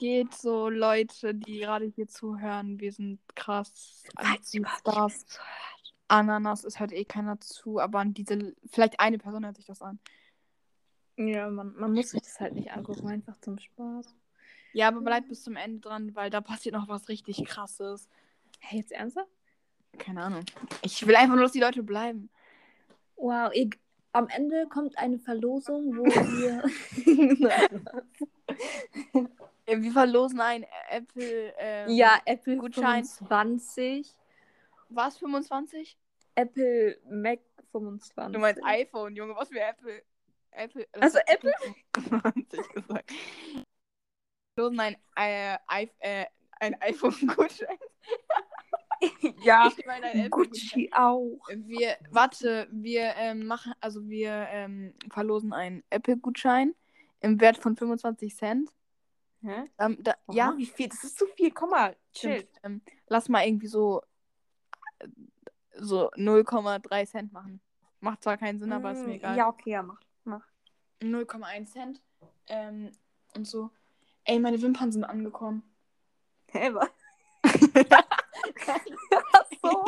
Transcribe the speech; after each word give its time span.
geht 0.00 0.34
so, 0.34 0.68
Leute, 0.68 1.34
die 1.34 1.60
gerade 1.60 1.84
hier 1.84 2.08
zuhören? 2.08 2.80
Wir 2.80 2.90
sind 2.90 3.20
krass. 3.36 4.02
Falls 4.18 4.56
Stars. 4.78 5.26
Ananas, 6.08 6.64
es 6.64 6.80
hört 6.80 6.92
eh 6.92 7.04
keiner 7.04 7.38
zu, 7.38 7.78
aber 7.78 8.00
an 8.00 8.14
diese, 8.14 8.56
vielleicht 8.70 8.98
eine 8.98 9.18
Person 9.18 9.44
hört 9.44 9.56
sich 9.56 9.66
das 9.66 9.80
an. 9.80 10.00
Ja, 11.16 11.48
man, 11.50 11.74
man 11.76 11.92
muss 11.92 12.10
sich 12.10 12.22
das 12.22 12.40
halt 12.40 12.54
nicht 12.54 12.72
angucken, 12.72 13.06
einfach 13.06 13.38
zum 13.40 13.58
Spaß. 13.58 14.12
Ja, 14.72 14.88
aber 14.88 15.02
bleibt 15.02 15.28
bis 15.28 15.44
zum 15.44 15.54
Ende 15.54 15.80
dran, 15.80 16.16
weil 16.16 16.30
da 16.30 16.40
passiert 16.40 16.74
noch 16.74 16.88
was 16.88 17.08
richtig 17.08 17.44
krasses. 17.44 18.08
Hey, 18.58 18.80
jetzt 18.80 18.92
ernsthaft? 18.92 19.30
Keine 19.98 20.22
Ahnung. 20.22 20.44
Ich 20.82 21.06
will 21.06 21.14
einfach 21.14 21.34
nur, 21.34 21.44
dass 21.44 21.52
die 21.52 21.60
Leute 21.60 21.82
bleiben. 21.82 22.30
Wow, 23.16 23.50
ich, 23.52 23.78
am 24.12 24.28
Ende 24.28 24.66
kommt 24.68 24.96
eine 24.96 25.18
Verlosung, 25.18 25.94
wo 25.96 26.04
wir. 26.06 26.64
Äh, 29.70 29.80
Wir 29.82 29.92
verlosen 29.92 30.40
ein 30.40 30.66
Apple. 30.88 31.54
Ähm, 31.58 31.90
ja, 31.90 32.18
Apple 32.24 32.56
Gutschein. 32.56 33.04
25. 33.04 34.14
War 34.88 35.08
es 35.08 35.18
25? 35.18 35.96
Apple 36.34 36.98
Mac 37.08 37.40
25. 37.72 38.32
Du 38.32 38.38
meinst 38.40 38.60
iPhone, 38.64 39.14
Junge, 39.14 39.34
was 39.36 39.48
für 39.48 39.60
Apple? 39.60 40.02
Apple. 40.52 40.86
Also 41.00 41.18
Apple? 41.26 41.52
25 41.94 42.68
gesagt. 42.74 43.10
Wir 43.10 43.64
verlosen 44.56 44.80
ein, 44.80 44.96
äh, 45.16 45.54
I- 45.84 45.90
äh, 46.00 46.26
ein 46.58 46.80
iPhone-Gutschein. 46.82 47.78
ja, 49.44 49.68
Ich 49.76 49.86
meine. 49.86 50.28
Gucci 50.28 50.90
auch. 50.92 51.38
Wir, 51.54 51.96
warte, 52.10 52.66
wir 52.72 53.14
ähm, 53.16 53.46
machen, 53.46 53.72
also 53.80 54.06
wir 54.08 54.46
ähm, 54.50 54.94
verlosen 55.10 55.52
einen 55.52 55.84
Apple-Gutschein 55.90 56.74
im 57.20 57.40
Wert 57.40 57.58
von 57.58 57.76
25 57.76 58.36
Cent. 58.36 58.70
Hä? 59.42 59.70
Ähm, 59.78 59.96
da, 60.02 60.14
Ja, 60.30 60.54
wie 60.56 60.66
viel? 60.66 60.88
Das 60.88 61.02
ist 61.04 61.18
zu 61.18 61.26
viel. 61.26 61.50
Komm 61.50 61.70
mal, 61.70 61.96
chill. 62.12 62.46
Ähm, 62.62 62.82
lass 63.08 63.28
mal 63.28 63.46
irgendwie 63.46 63.68
so, 63.68 64.02
so 65.76 66.10
0,3 66.12 67.06
Cent 67.06 67.32
machen. 67.32 67.60
Macht 68.00 68.22
zwar 68.22 68.36
keinen 68.38 68.58
Sinn, 68.58 68.72
aber 68.72 68.92
ist 68.92 69.06
mir 69.06 69.14
egal. 69.14 69.34
Mm, 69.34 69.38
Ja, 69.38 69.48
okay, 69.48 69.70
ja, 69.70 69.82
mach. 69.82 70.00
mach. 70.24 70.46
0,1 71.00 71.66
Cent. 71.66 72.00
Ähm, 72.48 72.90
und 73.34 73.46
so. 73.46 73.70
Ey, 74.24 74.38
meine 74.38 74.60
Wimpern 74.60 74.92
sind 74.92 75.04
angekommen. 75.04 75.62
Hä, 76.52 76.70
was? 76.74 76.90
so. 79.62 79.84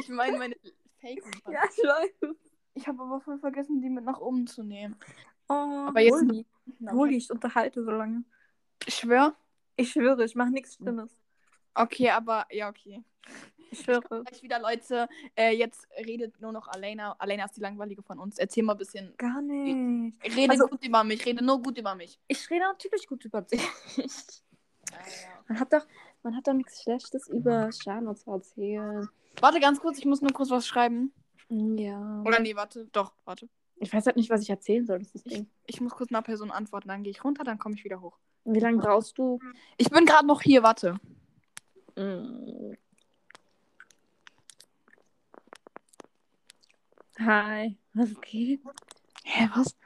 Ich 0.00 0.08
meine 0.08 0.38
meine 0.38 0.56
Fake-Wimpern. 1.00 1.52
Ja, 1.52 1.60
ich 1.64 1.78
weiß. 1.78 2.34
Ich 2.74 2.88
habe 2.88 3.02
aber 3.02 3.20
voll 3.20 3.38
vergessen, 3.38 3.80
die 3.82 3.90
mit 3.90 4.04
nach 4.04 4.18
oben 4.18 4.46
zu 4.46 4.62
nehmen. 4.62 4.96
Oh, 5.48 5.52
Aber 5.88 6.00
jetzt 6.00 6.12
hol 6.14 6.26
die. 6.26 6.46
Hol 6.90 7.08
die, 7.08 7.16
ich 7.16 7.30
unterhalte 7.30 7.84
so 7.84 7.90
lange. 7.90 8.24
Ich 8.86 8.94
schwör. 8.96 9.34
Ich 9.76 9.90
schwöre, 9.92 10.24
ich 10.24 10.34
mache 10.34 10.50
nichts 10.50 10.74
Schlimmes. 10.74 11.10
Okay, 11.74 12.10
aber 12.10 12.46
ja, 12.50 12.68
okay. 12.68 13.02
Ich 13.70 13.80
schwöre. 13.80 14.22
Gleich 14.24 14.42
wieder, 14.42 14.60
Leute. 14.60 15.08
Äh, 15.34 15.56
jetzt 15.56 15.86
redet 15.96 16.38
nur 16.40 16.52
noch 16.52 16.68
Alena. 16.68 17.16
Alena 17.18 17.46
ist 17.46 17.56
die 17.56 17.60
langweilige 17.62 18.02
von 18.02 18.18
uns. 18.18 18.36
Erzähl 18.38 18.62
mal 18.62 18.72
ein 18.72 18.78
bisschen. 18.78 19.14
Gar 19.16 19.40
nicht. 19.40 20.22
Rede 20.36 20.50
Also- 20.52 20.66
gut 20.66 20.84
über 20.84 21.02
mich. 21.04 21.24
Rede 21.24 21.42
nur 21.44 21.62
gut 21.62 21.78
über 21.78 21.94
mich. 21.94 22.20
Ich 22.28 22.50
rede 22.50 22.64
natürlich 22.64 23.06
gut 23.06 23.24
über 23.24 23.40
dich. 23.42 23.62
Man 25.48 25.58
hat 25.58 25.72
doch, 25.72 25.86
man 26.22 26.36
hat 26.36 26.46
doch 26.46 26.52
nichts 26.52 26.82
Schlechtes 26.82 27.26
über 27.28 27.70
Shano 27.72 28.14
zu 28.14 28.30
erzählen. 28.30 29.08
Warte 29.40 29.58
ganz 29.60 29.80
kurz, 29.80 29.98
ich 29.98 30.04
muss 30.04 30.20
nur 30.20 30.32
kurz 30.32 30.50
was 30.50 30.66
schreiben. 30.66 31.12
Ja. 31.48 32.22
Oder 32.26 32.40
nee, 32.40 32.54
warte. 32.56 32.86
Doch, 32.92 33.14
warte. 33.24 33.48
Ich 33.76 33.92
weiß 33.92 34.06
halt 34.06 34.16
nicht, 34.16 34.28
was 34.30 34.42
ich 34.42 34.50
erzählen 34.50 34.86
soll. 34.86 34.98
Das 34.98 35.08
ist 35.14 35.14
das 35.26 35.32
Ich, 35.32 35.38
Ding. 35.38 35.50
ich 35.66 35.80
muss 35.80 35.92
kurz 35.92 36.10
einer 36.10 36.22
Person 36.22 36.50
antworten, 36.50 36.88
dann 36.88 37.02
gehe 37.02 37.10
ich 37.10 37.24
runter, 37.24 37.42
dann 37.42 37.58
komme 37.58 37.74
ich 37.74 37.84
wieder 37.84 38.00
hoch. 38.00 38.18
Wie 38.44 38.60
lange 38.60 38.78
brauchst 38.78 39.18
du? 39.18 39.38
Ich 39.76 39.90
bin 39.90 40.04
gerade 40.04 40.26
noch 40.26 40.42
hier, 40.42 40.62
warte. 40.62 40.98
Mm. 41.96 42.74
Hi. 47.18 47.76
Was 47.94 48.20
geht? 48.20 48.60
Hä, 49.24 49.48
was? 49.54 49.76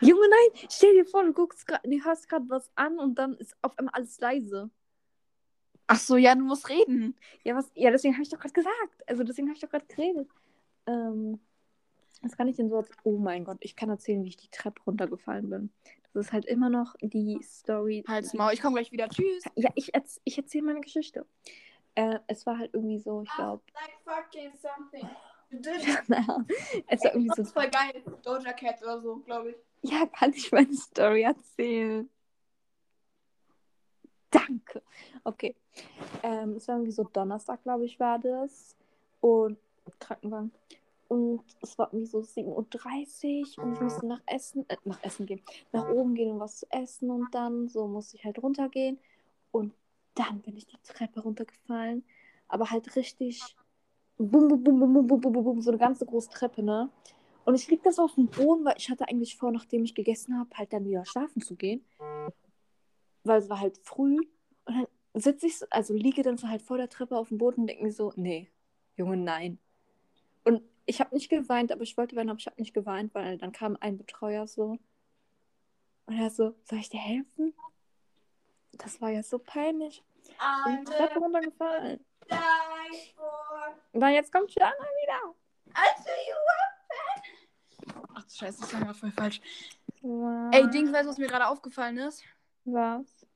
Junge, 0.00 0.28
nein, 0.28 0.66
stell 0.68 0.92
dir 0.94 1.04
vor, 1.04 1.24
du 1.24 1.32
guckst 1.32 1.66
grad, 1.66 1.84
du 1.84 2.04
hörst 2.04 2.28
gerade 2.28 2.48
was 2.48 2.70
an 2.74 2.98
und 2.98 3.16
dann 3.16 3.34
ist 3.34 3.56
auf 3.62 3.78
einmal 3.78 3.94
alles 3.94 4.18
leise. 4.20 4.70
Ach 5.86 5.98
so, 5.98 6.16
ja, 6.16 6.34
du 6.34 6.42
musst 6.42 6.68
reden. 6.68 7.16
Ja, 7.42 7.54
was? 7.54 7.70
Ja, 7.74 7.90
deswegen 7.90 8.14
habe 8.14 8.22
ich 8.22 8.30
doch 8.30 8.38
gerade 8.38 8.54
gesagt. 8.54 9.02
Also 9.06 9.22
deswegen 9.22 9.48
habe 9.48 9.56
ich 9.56 9.60
doch 9.60 9.70
gerade 9.70 9.86
geredet. 9.86 10.28
Ähm, 10.86 11.40
was 12.22 12.36
kann 12.36 12.48
ich 12.48 12.56
denn 12.56 12.70
so 12.70 12.76
erzählen? 12.76 12.98
Oh 13.04 13.18
mein 13.18 13.44
Gott, 13.44 13.58
ich 13.60 13.76
kann 13.76 13.90
erzählen, 13.90 14.24
wie 14.24 14.28
ich 14.28 14.36
die 14.36 14.50
Treppe 14.50 14.82
runtergefallen 14.86 15.50
bin. 15.50 15.70
Das 16.14 16.26
ist 16.26 16.32
halt 16.32 16.44
immer 16.46 16.70
noch 16.70 16.94
die 17.02 17.40
Story. 17.42 18.04
Halt's 18.06 18.34
Maul, 18.34 18.52
ich 18.52 18.62
komme 18.62 18.76
gleich 18.76 18.92
wieder. 18.92 19.08
Tschüss. 19.08 19.42
Ja, 19.56 19.70
ich, 19.74 19.94
erz 19.94 20.20
ich 20.24 20.38
erzähle 20.38 20.64
meine 20.64 20.80
Geschichte. 20.80 21.26
Äh, 21.96 22.20
es 22.28 22.46
war 22.46 22.56
halt 22.58 22.72
irgendwie 22.72 23.00
so, 23.00 23.22
ich 23.22 23.34
glaube. 23.34 23.62
Like 23.74 23.98
fucking 24.04 24.52
something. 24.60 25.08
es 26.88 27.04
war 27.04 27.12
irgendwie 27.12 27.28
Das 27.28 27.36
so. 27.36 27.42
ist 27.42 27.52
voll 27.52 27.68
geil. 27.68 28.02
Doja 28.22 28.52
Cat 28.52 28.80
oder 28.82 29.00
so, 29.00 29.16
glaube 29.18 29.50
ich. 29.50 29.56
Ja, 29.90 30.06
kann 30.06 30.32
ich 30.32 30.50
meine 30.52 30.72
Story 30.74 31.22
erzählen? 31.22 32.08
Danke. 34.30 34.82
Okay. 35.24 35.54
Ähm, 36.22 36.56
es 36.56 36.66
war 36.68 36.76
irgendwie 36.76 36.92
so 36.92 37.04
Donnerstag, 37.04 37.62
glaube 37.62 37.84
ich, 37.84 37.98
war 38.00 38.18
das. 38.18 38.76
Und 39.20 39.58
Krankenwagen. 39.98 40.52
Und 41.08 41.42
es 41.60 41.78
war 41.78 41.88
irgendwie 41.92 42.06
so 42.06 42.18
7.30 42.20 43.58
Uhr 43.58 43.64
und 43.64 43.72
ich 43.74 43.80
musste 43.80 44.06
nach 44.06 44.22
Essen, 44.26 44.64
äh, 44.68 44.76
nach 44.84 45.02
Essen 45.02 45.26
gehen, 45.26 45.42
nach 45.72 45.88
oben 45.88 46.14
gehen, 46.14 46.32
um 46.32 46.40
was 46.40 46.58
zu 46.58 46.66
essen 46.70 47.10
und 47.10 47.34
dann 47.34 47.68
so 47.68 47.86
musste 47.86 48.16
ich 48.16 48.24
halt 48.24 48.42
runtergehen. 48.42 48.98
Und 49.52 49.74
dann 50.14 50.40
bin 50.40 50.56
ich 50.56 50.66
die 50.66 50.78
Treppe 50.82 51.20
runtergefallen. 51.20 52.04
Aber 52.48 52.70
halt 52.70 52.94
richtig 52.96 53.56
bum, 54.18 54.48
bum, 54.48 54.62
bum, 54.62 54.80
bum, 54.80 54.92
bum, 54.92 55.06
bum, 55.06 55.20
bum, 55.20 55.44
bum, 55.44 55.60
so 55.60 55.70
eine 55.70 55.78
ganze 55.78 56.06
große 56.06 56.30
Treppe, 56.30 56.62
ne? 56.62 56.90
Und 57.44 57.54
ich 57.54 57.68
lieg 57.68 57.82
da 57.82 57.92
so 57.92 58.02
auf 58.04 58.14
dem 58.14 58.28
Boden, 58.28 58.64
weil 58.64 58.76
ich 58.78 58.88
hatte 58.90 59.06
eigentlich 59.08 59.36
vor, 59.36 59.52
nachdem 59.52 59.84
ich 59.84 59.94
gegessen 59.94 60.38
habe, 60.38 60.50
halt 60.56 60.72
dann 60.72 60.86
wieder 60.86 61.04
schlafen 61.04 61.42
zu 61.42 61.56
gehen. 61.56 61.84
Weil 63.24 63.38
es 63.38 63.48
war 63.48 63.60
halt 63.60 63.78
früh. 63.78 64.18
Und 64.64 64.74
dann 64.74 64.86
sitze 65.14 65.46
ich, 65.46 65.58
so, 65.58 65.66
also 65.70 65.92
liege 65.92 66.22
dann 66.22 66.38
so 66.38 66.48
halt 66.48 66.62
vor 66.62 66.78
der 66.78 66.88
Treppe 66.88 67.18
auf 67.18 67.28
dem 67.28 67.38
Boden 67.38 67.62
und 67.62 67.66
denke 67.66 67.84
mir 67.84 67.92
so, 67.92 68.12
nee, 68.16 68.48
Junge, 68.96 69.16
nein. 69.16 69.58
Ich 70.86 71.00
habe 71.00 71.14
nicht 71.14 71.30
geweint, 71.30 71.72
aber 71.72 71.82
ich 71.82 71.96
wollte 71.96 72.14
weinen, 72.16 72.30
aber 72.30 72.38
ich 72.38 72.46
habe 72.46 72.60
nicht 72.60 72.74
geweint, 72.74 73.14
weil 73.14 73.38
dann 73.38 73.52
kam 73.52 73.76
ein 73.80 73.96
Betreuer 73.96 74.46
so. 74.46 74.78
Und 76.06 76.18
er 76.18 76.30
so, 76.30 76.54
soll 76.64 76.78
ich 76.78 76.90
dir 76.90 77.00
helfen? 77.00 77.54
Das 78.72 79.00
war 79.00 79.10
ja 79.10 79.22
so 79.22 79.38
peinlich. 79.38 80.02
Ich 80.24 80.64
bin 80.64 80.84
die 80.84 80.92
Treppe 80.92 81.18
runtergefallen. 81.18 82.04
Und 83.92 84.00
dann 84.00 84.12
jetzt 84.12 84.32
kommt 84.32 84.54
Jana 84.54 84.72
wieder. 84.72 85.34
Ach 88.14 88.22
du 88.24 88.30
Scheiße, 88.30 88.60
das 88.60 88.72
war 88.74 88.80
gerade 88.80 88.94
voll 88.94 89.12
falsch. 89.12 89.40
Wow. 90.02 90.50
Ey, 90.52 90.68
Dings, 90.70 90.92
weißt 90.92 91.04
du, 91.04 91.10
was 91.10 91.18
mir 91.18 91.28
gerade 91.28 91.46
aufgefallen 91.46 91.98
ist? 91.98 92.22
Was? 92.64 93.26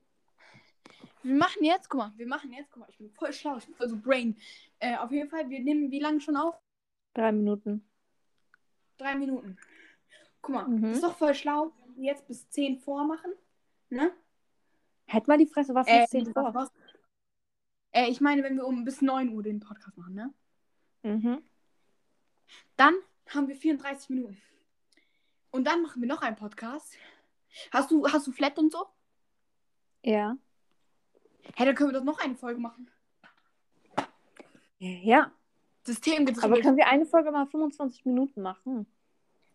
Wir 1.22 1.34
machen 1.34 1.64
jetzt, 1.64 1.88
guck 1.88 1.98
mal, 1.98 2.12
wir 2.16 2.26
machen 2.26 2.52
jetzt, 2.52 2.70
guck 2.70 2.80
mal, 2.80 2.88
ich 2.90 2.98
bin 2.98 3.10
voll 3.10 3.32
schlau, 3.32 3.56
ich 3.56 3.66
bin 3.66 3.74
voll 3.74 3.88
so 3.88 3.96
brain. 3.96 4.36
Äh, 4.78 4.96
auf 4.96 5.10
jeden 5.10 5.28
Fall, 5.28 5.48
wir 5.48 5.60
nehmen 5.60 5.90
wie 5.90 6.00
lange 6.00 6.20
schon 6.20 6.36
auf? 6.36 6.54
Drei 7.18 7.32
Minuten. 7.32 7.84
Drei 8.96 9.16
Minuten. 9.16 9.58
Guck 10.40 10.54
mal, 10.54 10.68
Mhm. 10.68 10.84
ist 10.92 11.02
doch 11.02 11.16
voll 11.16 11.34
schlau, 11.34 11.72
wenn 11.80 11.96
wir 11.96 12.04
jetzt 12.04 12.28
bis 12.28 12.48
10 12.50 12.78
vor 12.78 13.04
machen. 13.04 13.32
Ne? 13.90 14.12
Halt 15.08 15.26
mal 15.26 15.36
die 15.36 15.46
Fresse, 15.48 15.74
was 15.74 15.88
Äh, 15.88 16.04
ist 16.04 16.12
denn 16.12 16.22
nicht 16.22 16.32
vor? 16.32 16.54
was? 16.54 16.70
Äh, 17.90 18.08
ich 18.08 18.20
meine, 18.20 18.44
wenn 18.44 18.54
wir 18.54 18.64
um 18.64 18.84
bis 18.84 19.02
9 19.02 19.30
Uhr 19.30 19.42
den 19.42 19.58
Podcast 19.58 19.96
machen, 19.96 20.14
ne? 20.14 20.32
Mhm. 21.02 21.42
Dann 22.76 22.94
haben 23.30 23.48
wir 23.48 23.56
34 23.56 24.10
Minuten. 24.10 24.40
Und 25.50 25.64
dann 25.66 25.82
machen 25.82 26.00
wir 26.00 26.08
noch 26.08 26.22
einen 26.22 26.36
Podcast. 26.36 26.94
Hast 27.72 27.90
du, 27.90 28.06
hast 28.06 28.28
du 28.28 28.30
Flat 28.32 28.56
und 28.60 28.70
so? 28.70 28.86
Ja. 30.04 30.36
Hey, 31.56 31.66
dann 31.66 31.74
können 31.74 31.90
wir 31.90 31.98
doch 31.98 32.04
noch 32.04 32.20
eine 32.20 32.36
Folge 32.36 32.60
machen. 32.60 32.88
Ja. 34.78 35.32
System 35.88 36.22
Aber 36.22 36.32
gedreht. 36.32 36.62
können 36.62 36.76
wir 36.76 36.86
eine 36.86 37.06
Folge 37.06 37.30
mal 37.32 37.46
25 37.46 38.04
Minuten 38.04 38.42
machen? 38.42 38.86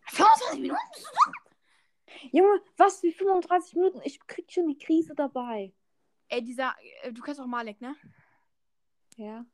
25 0.06 0.60
Minuten? 0.60 0.80
Junge, 2.32 2.60
was 2.76 3.02
wie 3.02 3.12
35 3.12 3.76
Minuten? 3.76 4.00
Ich 4.04 4.24
krieg 4.26 4.50
schon 4.50 4.66
die 4.66 4.78
Krise 4.78 5.14
dabei. 5.14 5.72
Ey, 6.28 6.42
dieser, 6.42 6.74
äh, 7.02 7.12
du 7.12 7.22
kennst 7.22 7.40
auch 7.40 7.46
Malek, 7.46 7.80
ne? 7.80 7.94
Ja. 9.16 9.44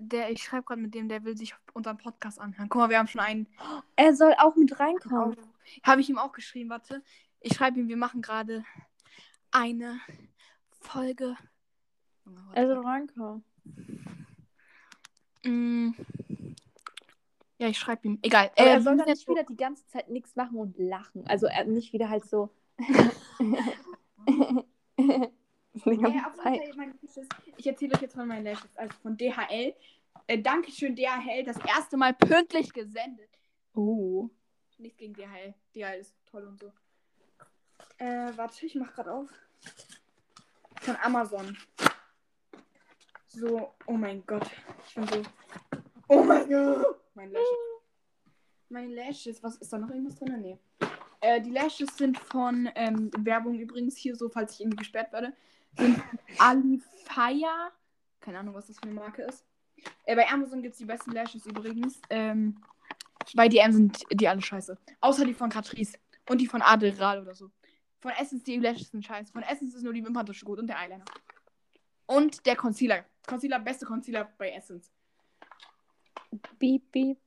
Der, 0.00 0.30
ich 0.30 0.42
schreibe 0.42 0.64
gerade 0.64 0.80
mit 0.80 0.94
dem, 0.94 1.08
der 1.08 1.24
will 1.24 1.36
sich 1.36 1.54
unseren 1.74 1.96
Podcast 1.96 2.40
anhören. 2.40 2.68
Guck 2.68 2.80
mal, 2.80 2.90
wir 2.90 2.98
haben 2.98 3.08
schon 3.08 3.20
einen. 3.20 3.46
Er 3.96 4.14
soll 4.14 4.34
auch 4.38 4.56
mit 4.56 4.78
reinkommen. 4.78 5.36
Habe 5.82 6.00
ich 6.00 6.08
ihm 6.08 6.18
auch 6.18 6.32
geschrieben, 6.32 6.70
warte. 6.70 7.02
Ich 7.40 7.54
schreibe 7.54 7.78
ihm, 7.78 7.88
wir 7.88 7.96
machen 7.96 8.22
gerade 8.22 8.64
eine 9.50 10.00
Folge. 10.80 11.36
Er 12.54 12.66
soll 12.66 12.84
reinkommen. 12.84 13.44
Mm. 15.44 15.90
Ja, 17.58 17.68
ich 17.68 17.78
schreibe 17.78 18.06
ihm. 18.06 18.18
Egal. 18.22 18.50
Aber 18.56 18.66
Äh, 18.66 18.74
er 18.74 18.82
soll 18.82 18.96
dann 18.96 19.08
nicht 19.08 19.28
wieder 19.28 19.44
die 19.44 19.56
ganze 19.56 19.86
Zeit 19.88 20.08
nichts 20.08 20.36
machen 20.36 20.56
und 20.56 20.78
lachen. 20.78 21.26
Also 21.26 21.46
er 21.46 21.64
nicht 21.64 21.92
wieder 21.92 22.08
halt 22.08 22.24
so. 22.24 22.50
Ich 27.56 27.66
erzähle 27.66 27.94
euch 27.94 28.02
jetzt 28.02 28.14
von 28.14 28.26
meinen 28.26 28.44
Lashes. 28.44 28.76
Also 28.76 28.96
von 29.00 29.16
DHL. 29.16 29.74
Äh, 30.26 30.38
Dankeschön, 30.40 30.96
DHL. 30.96 31.44
Das 31.44 31.56
erste 31.58 31.96
Mal 31.96 32.14
pünktlich 32.14 32.72
gesendet. 32.72 33.30
Oh. 33.74 34.28
Nichts 34.78 34.98
gegen 34.98 35.14
DHL. 35.14 35.54
DHL 35.74 36.00
ist 36.00 36.14
toll 36.26 36.44
und 36.46 36.58
so. 36.58 36.72
Äh, 37.98 38.32
warte, 38.36 38.66
ich 38.66 38.74
mach 38.74 38.92
gerade 38.92 39.12
auf. 39.12 39.28
Von 40.80 40.96
Amazon. 40.96 41.56
So, 43.38 43.72
oh 43.86 43.92
mein 43.92 44.24
Gott. 44.26 44.50
Ich 44.88 44.94
bin 44.96 45.06
so. 45.06 45.22
Oh 46.08 46.24
mein 46.24 46.48
Gott. 46.48 47.00
Mein 47.14 47.30
Lashes. 47.30 47.58
Meine 48.68 48.94
Lashes. 48.94 49.42
Was 49.44 49.56
ist 49.58 49.72
da 49.72 49.78
noch 49.78 49.90
irgendwas 49.90 50.16
drin? 50.16 50.40
Nee. 50.40 50.58
Äh, 51.20 51.40
die 51.40 51.50
Lashes 51.50 51.96
sind 51.96 52.18
von 52.18 52.68
ähm, 52.74 53.12
Werbung 53.16 53.56
übrigens 53.56 53.96
hier 53.96 54.16
so, 54.16 54.28
falls 54.28 54.54
ich 54.54 54.62
irgendwie 54.62 54.78
gesperrt 54.78 55.12
werde. 55.12 55.34
Sind 55.76 56.02
Alifaya. 56.38 57.70
Keine 58.20 58.40
Ahnung, 58.40 58.54
was 58.54 58.66
das 58.66 58.76
für 58.76 58.84
eine 58.84 58.94
Marke 58.94 59.22
ist. 59.22 59.44
Äh, 60.04 60.16
bei 60.16 60.28
Amazon 60.28 60.60
gibt 60.60 60.72
es 60.72 60.78
die 60.78 60.84
besten 60.84 61.12
Lashes 61.12 61.46
übrigens. 61.46 62.00
Ähm, 62.10 62.60
bei 63.34 63.48
DM 63.48 63.72
sind 63.72 64.02
die 64.10 64.26
alle 64.26 64.42
scheiße. 64.42 64.76
Außer 65.00 65.24
die 65.24 65.34
von 65.34 65.48
Catrice. 65.48 65.96
Und 66.28 66.40
die 66.40 66.48
von 66.48 66.60
Adderall 66.60 67.22
oder 67.22 67.36
so. 67.36 67.50
Von 68.00 68.10
Essence, 68.12 68.42
die 68.42 68.56
Lashes 68.56 68.90
sind 68.90 69.04
scheiße. 69.04 69.32
Von 69.32 69.42
Essence 69.42 69.76
ist 69.76 69.84
nur 69.84 69.92
die 69.92 70.04
Wimperntusche 70.04 70.44
gut 70.44 70.58
und 70.58 70.66
der 70.66 70.78
Eyeliner. 70.78 71.04
Und 72.08 72.44
der 72.46 72.56
Concealer. 72.56 73.04
Concealer, 73.26 73.60
beste 73.60 73.86
Concealer 73.86 74.28
bei 74.38 74.50
Essence. 74.50 74.90
Beep, 76.58 76.90
beep. 76.90 77.18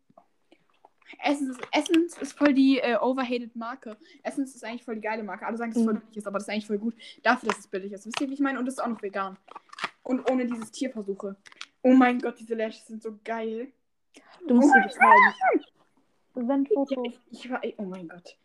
Essence 1.24 1.58
ist, 1.58 1.68
Essence 1.72 2.18
ist 2.20 2.34
voll 2.38 2.54
die 2.54 2.80
äh, 2.80 2.96
overhated 2.96 3.56
Marke. 3.56 3.98
Essence 4.24 4.56
ist 4.56 4.64
eigentlich 4.64 4.84
voll 4.84 4.96
die 4.96 5.02
geile 5.02 5.24
Marke. 5.24 5.46
Alle 5.46 5.58
sagen, 5.58 5.72
dass 5.72 5.80
es 5.80 5.86
voll 5.86 5.94
Mhm. 5.96 6.00
billig 6.02 6.18
ist, 6.18 6.28
aber 6.28 6.40
das 6.40 6.48
ist 6.48 6.54
eigentlich 6.54 6.68
voll 6.68 6.78
gut. 6.80 6.96
Dafür, 7.22 7.50
dass 7.50 7.60
es 7.60 7.68
billig 7.68 7.92
ist. 7.92 8.06
Wisst 8.06 8.20
ihr, 8.22 8.30
wie 8.30 8.34
ich 8.34 8.40
meine? 8.40 8.60
Und 8.60 8.68
es 8.68 8.76
ist 8.76 8.80
auch 8.80 8.88
noch 8.88 9.02
vegan. 9.02 9.38
Und 10.04 10.30
ohne 10.32 10.46
dieses 10.46 10.72
Tierversuche. 10.72 11.36
Oh 11.84 11.94
mein 11.94 12.20
Gott, 12.20 12.40
diese 12.40 12.56
Lashes 12.56 12.88
sind 12.88 13.04
so 13.04 13.18
geil. 13.24 13.72
Du 14.48 14.56
musst 14.56 14.74
Oh 14.76 14.82
sie 14.90 14.96
zeigen. 14.98 16.48
Sendfoto. 16.48 17.04
Ich, 17.06 17.20
ich 17.30 17.50
war. 17.52 17.62
Oh 17.78 17.84
mein 17.84 18.08
Gott. 18.08 18.38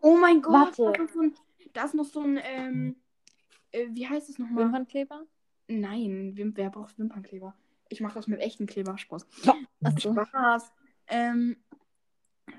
Oh 0.00 0.16
mein 0.16 0.40
Gott. 0.42 0.78
Warte. 0.78 0.92
Da 0.92 1.04
ist 1.04 1.04
noch 1.04 1.12
so 1.12 1.20
ein, 1.20 1.34
da 1.72 1.84
ist 1.84 1.94
noch 1.94 2.04
so 2.04 2.20
ein 2.22 2.40
ähm, 2.42 2.96
äh, 3.74 3.88
wie 3.90 4.08
heißt 4.08 4.28
es 4.28 4.38
nochmal? 4.38 4.64
Wimpernkleber? 4.64 5.26
Nein, 5.68 6.36
Wim 6.36 6.56
wer 6.56 6.70
braucht 6.70 6.98
Wimpernkleber? 6.98 7.54
Ich 7.88 8.00
mache 8.00 8.14
das 8.14 8.26
mit 8.26 8.40
echten 8.40 8.66
Kleber. 8.66 8.96
Spaß. 8.96 9.26
Achso. 9.82 10.12
Spaß. 10.12 10.72
Ähm, 11.08 11.56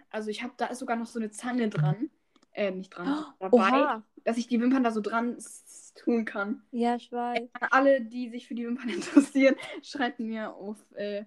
also 0.10 0.30
ich 0.30 0.44
habe, 0.44 0.54
da 0.58 0.68
ist 0.68 0.80
sogar 0.80 0.96
noch 0.96 1.06
so 1.06 1.20
eine 1.20 1.32
Zange 1.32 1.70
dran. 1.70 2.10
Äh, 2.54 2.72
nicht 2.72 2.90
dran. 2.90 3.26
dabei, 3.40 3.58
Oha. 3.58 4.04
dass 4.24 4.38
ich 4.38 4.48
die 4.48 4.62
Wimpern 4.62 4.84
da 4.84 4.92
so 4.92 5.02
dran 5.02 5.38
tun 5.96 6.26
kann. 6.26 6.64
Ja, 6.72 6.96
ich 6.96 7.12
weiß. 7.12 7.50
An 7.60 7.68
alle, 7.72 8.02
die 8.02 8.30
sich 8.30 8.48
für 8.48 8.56
die 8.56 8.66
Wimpern 8.66 8.90
interessieren, 8.90 9.56
schreibt 9.82 10.20
mir 10.20 10.54
auf, 10.54 10.78
äh, 10.96 11.26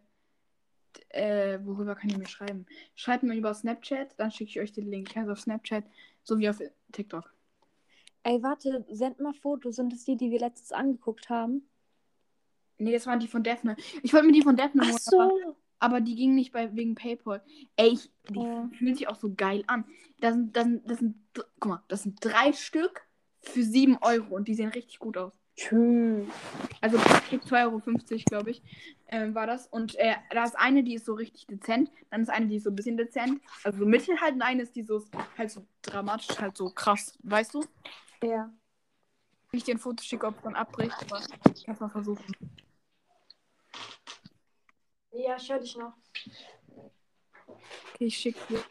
äh, 1.11 1.59
worüber 1.65 1.95
kann 1.95 2.11
ich 2.11 2.19
mir 2.19 2.27
schreiben? 2.27 2.67
Schreibt 2.95 3.25
mir 3.25 3.35
über 3.35 3.53
Snapchat, 3.53 4.19
dann 4.19 4.31
schicke 4.31 4.51
ich 4.51 4.61
euch 4.61 4.73
den 4.73 4.91
Link. 4.91 5.11
Ich 5.11 5.17
heiße 5.17 5.31
auf 5.31 5.41
Snapchat 5.41 5.85
sowie 6.23 6.49
auf 6.49 6.61
TikTok. 6.93 7.33
Ey, 8.29 8.43
warte, 8.43 8.85
send 8.91 9.21
mal 9.21 9.33
Fotos. 9.33 9.77
Sind 9.77 9.91
das 9.91 10.05
die, 10.05 10.15
die 10.15 10.31
wir 10.31 10.39
letztens 10.39 10.73
angeguckt 10.73 11.31
haben? 11.31 11.67
Nee, 12.77 12.93
das 12.93 13.07
waren 13.07 13.21
die 13.21 13.27
von 13.27 13.43
Daphne. 13.43 13.75
Ich 14.03 14.13
wollte 14.13 14.27
mir 14.27 14.35
die 14.35 14.43
von 14.43 14.55
Daphne 14.55 14.83
holen, 14.83 14.99
so. 15.01 15.19
aber, 15.19 15.57
aber 15.79 16.01
die 16.03 16.15
ging 16.15 16.35
nicht 16.35 16.53
bei, 16.53 16.77
wegen 16.77 16.95
Paypal. 16.95 17.43
Ey, 17.77 17.95
ich, 17.95 18.11
die 18.29 18.41
Ja. 18.41 18.69
fühlen 18.77 18.95
sich 18.95 19.09
auch 19.09 19.17
so 19.17 19.33
geil 19.35 19.65
an. 19.67 19.87
Das 20.21 20.35
sind, 20.35 20.55
das, 20.55 20.65
sind, 20.65 20.91
das 20.91 20.99
sind, 20.99 21.15
guck 21.59 21.71
mal, 21.71 21.83
das 21.89 22.03
sind 22.03 22.23
drei 22.23 22.53
Stück 22.53 23.09
für 23.41 23.63
7 23.63 23.97
Euro 24.03 24.35
und 24.37 24.47
die 24.47 24.55
sehen 24.55 24.69
richtig 24.69 24.99
gut 24.99 25.17
aus. 25.17 25.33
Schön. 25.57 26.31
Also 26.83 26.99
pro 26.99 27.15
Stück 27.27 27.45
2,50 27.45 27.65
Euro, 27.65 28.23
glaube 28.27 28.51
ich, 28.51 28.63
ähm, 29.09 29.35
war 29.35 29.47
das. 29.47 29.67
Und 29.69 29.95
äh, 29.95 30.17
da 30.31 30.45
ist 30.45 30.57
eine, 30.59 30.85
die 30.85 30.97
ist 30.97 31.07
so 31.07 31.15
richtig 31.15 31.47
dezent. 31.47 31.91
Dann 32.11 32.21
ist 32.21 32.29
eine, 32.29 32.47
die 32.47 32.57
ist 32.57 32.65
so 32.65 32.71
ein 32.71 32.77
bisschen 32.77 32.99
dezent. 32.99 33.41
Also 33.65 33.79
so 33.79 33.87
mittel 33.87 34.21
halt. 34.21 34.35
Und 34.35 34.43
eine 34.43 34.63
ist 34.65 34.77
die 34.77 34.83
so, 34.83 35.03
halt 35.39 35.51
so 35.51 35.65
dramatisch, 35.81 36.39
halt 36.39 36.59
so 36.59 36.69
krass. 36.69 37.19
Weißt 37.23 37.55
du? 37.55 37.65
Ja. 38.23 38.51
Wenn 39.51 39.59
ich 39.59 39.65
dir 39.65 39.75
ein 39.75 39.79
Foto 39.79 40.03
schicke, 40.03 40.27
ob 40.27 40.37
es 40.37 40.43
dann 40.43 40.57
abbricht. 40.57 40.97
Aber 41.11 41.21
ich 41.55 41.65
kann 41.65 41.75
es 41.75 41.81
mal 41.81 41.89
versuchen. 41.89 42.25
Ja, 45.13 45.37
ich 45.37 45.51
höre 45.51 45.59
dich 45.61 45.77
noch. 45.77 45.95
Okay, 47.95 48.07
ich 48.07 48.17
schicke 48.17 48.39
dir. 48.49 48.65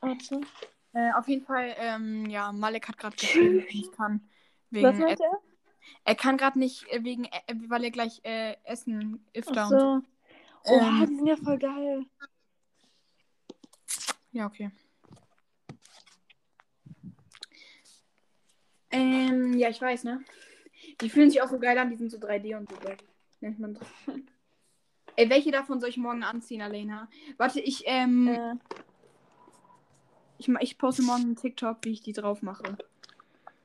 Warte. 0.00 0.40
Äh, 0.92 1.12
auf 1.12 1.28
jeden 1.28 1.44
Fall, 1.44 1.74
ähm, 1.78 2.26
ja, 2.26 2.52
Malek 2.52 2.88
hat 2.88 2.98
gerade 2.98 3.16
geschrieben, 3.16 3.58
dass 3.58 3.66
er 3.66 3.74
nicht 3.74 3.92
kann. 3.92 4.28
Was 4.70 4.82
Wegen 4.82 4.98
meint 4.98 5.20
er? 5.20 5.40
er 6.04 6.14
kann 6.14 6.36
gerade 6.36 6.58
nicht, 6.58 6.88
äh, 6.88 7.04
wegen, 7.04 7.24
äh, 7.24 7.54
weil 7.68 7.84
er 7.84 7.90
gleich 7.90 8.20
äh, 8.24 8.56
Essen, 8.64 9.24
Iftar 9.32 9.66
Ach 9.66 9.70
und. 9.70 9.80
so. 9.80 10.02
Oha, 10.64 10.88
Ähm, 11.02 11.06
die 11.08 11.16
sind 11.16 11.26
ja 11.26 11.36
voll 11.36 11.58
geil. 11.58 12.06
Ja, 14.36 14.44
okay. 14.44 14.70
Ähm, 18.90 19.56
ja, 19.56 19.70
ich 19.70 19.80
weiß, 19.80 20.04
ne? 20.04 20.22
Die 21.00 21.08
fühlen 21.08 21.30
sich 21.30 21.40
auch 21.40 21.48
so 21.48 21.58
geil 21.58 21.78
an, 21.78 21.88
die 21.88 21.96
sind 21.96 22.10
so 22.10 22.18
3D 22.18 22.54
und 22.54 22.68
so 22.68 22.76
geil. 22.76 22.98
Nennt 23.40 23.58
man 23.58 23.72
das. 23.72 23.88
Ey, 25.16 25.30
welche 25.30 25.52
davon 25.52 25.80
soll 25.80 25.88
ich 25.88 25.96
morgen 25.96 26.22
anziehen, 26.22 26.60
Alena? 26.60 27.08
Warte, 27.38 27.60
ich, 27.60 27.84
ähm, 27.86 28.28
Äh, 28.28 28.56
ich, 30.36 30.48
ich 30.60 30.76
poste 30.76 31.02
morgen 31.02 31.22
einen 31.22 31.36
TikTok, 31.36 31.78
wie 31.84 31.92
ich 31.92 32.02
die 32.02 32.12
drauf 32.12 32.42
mache. 32.42 32.76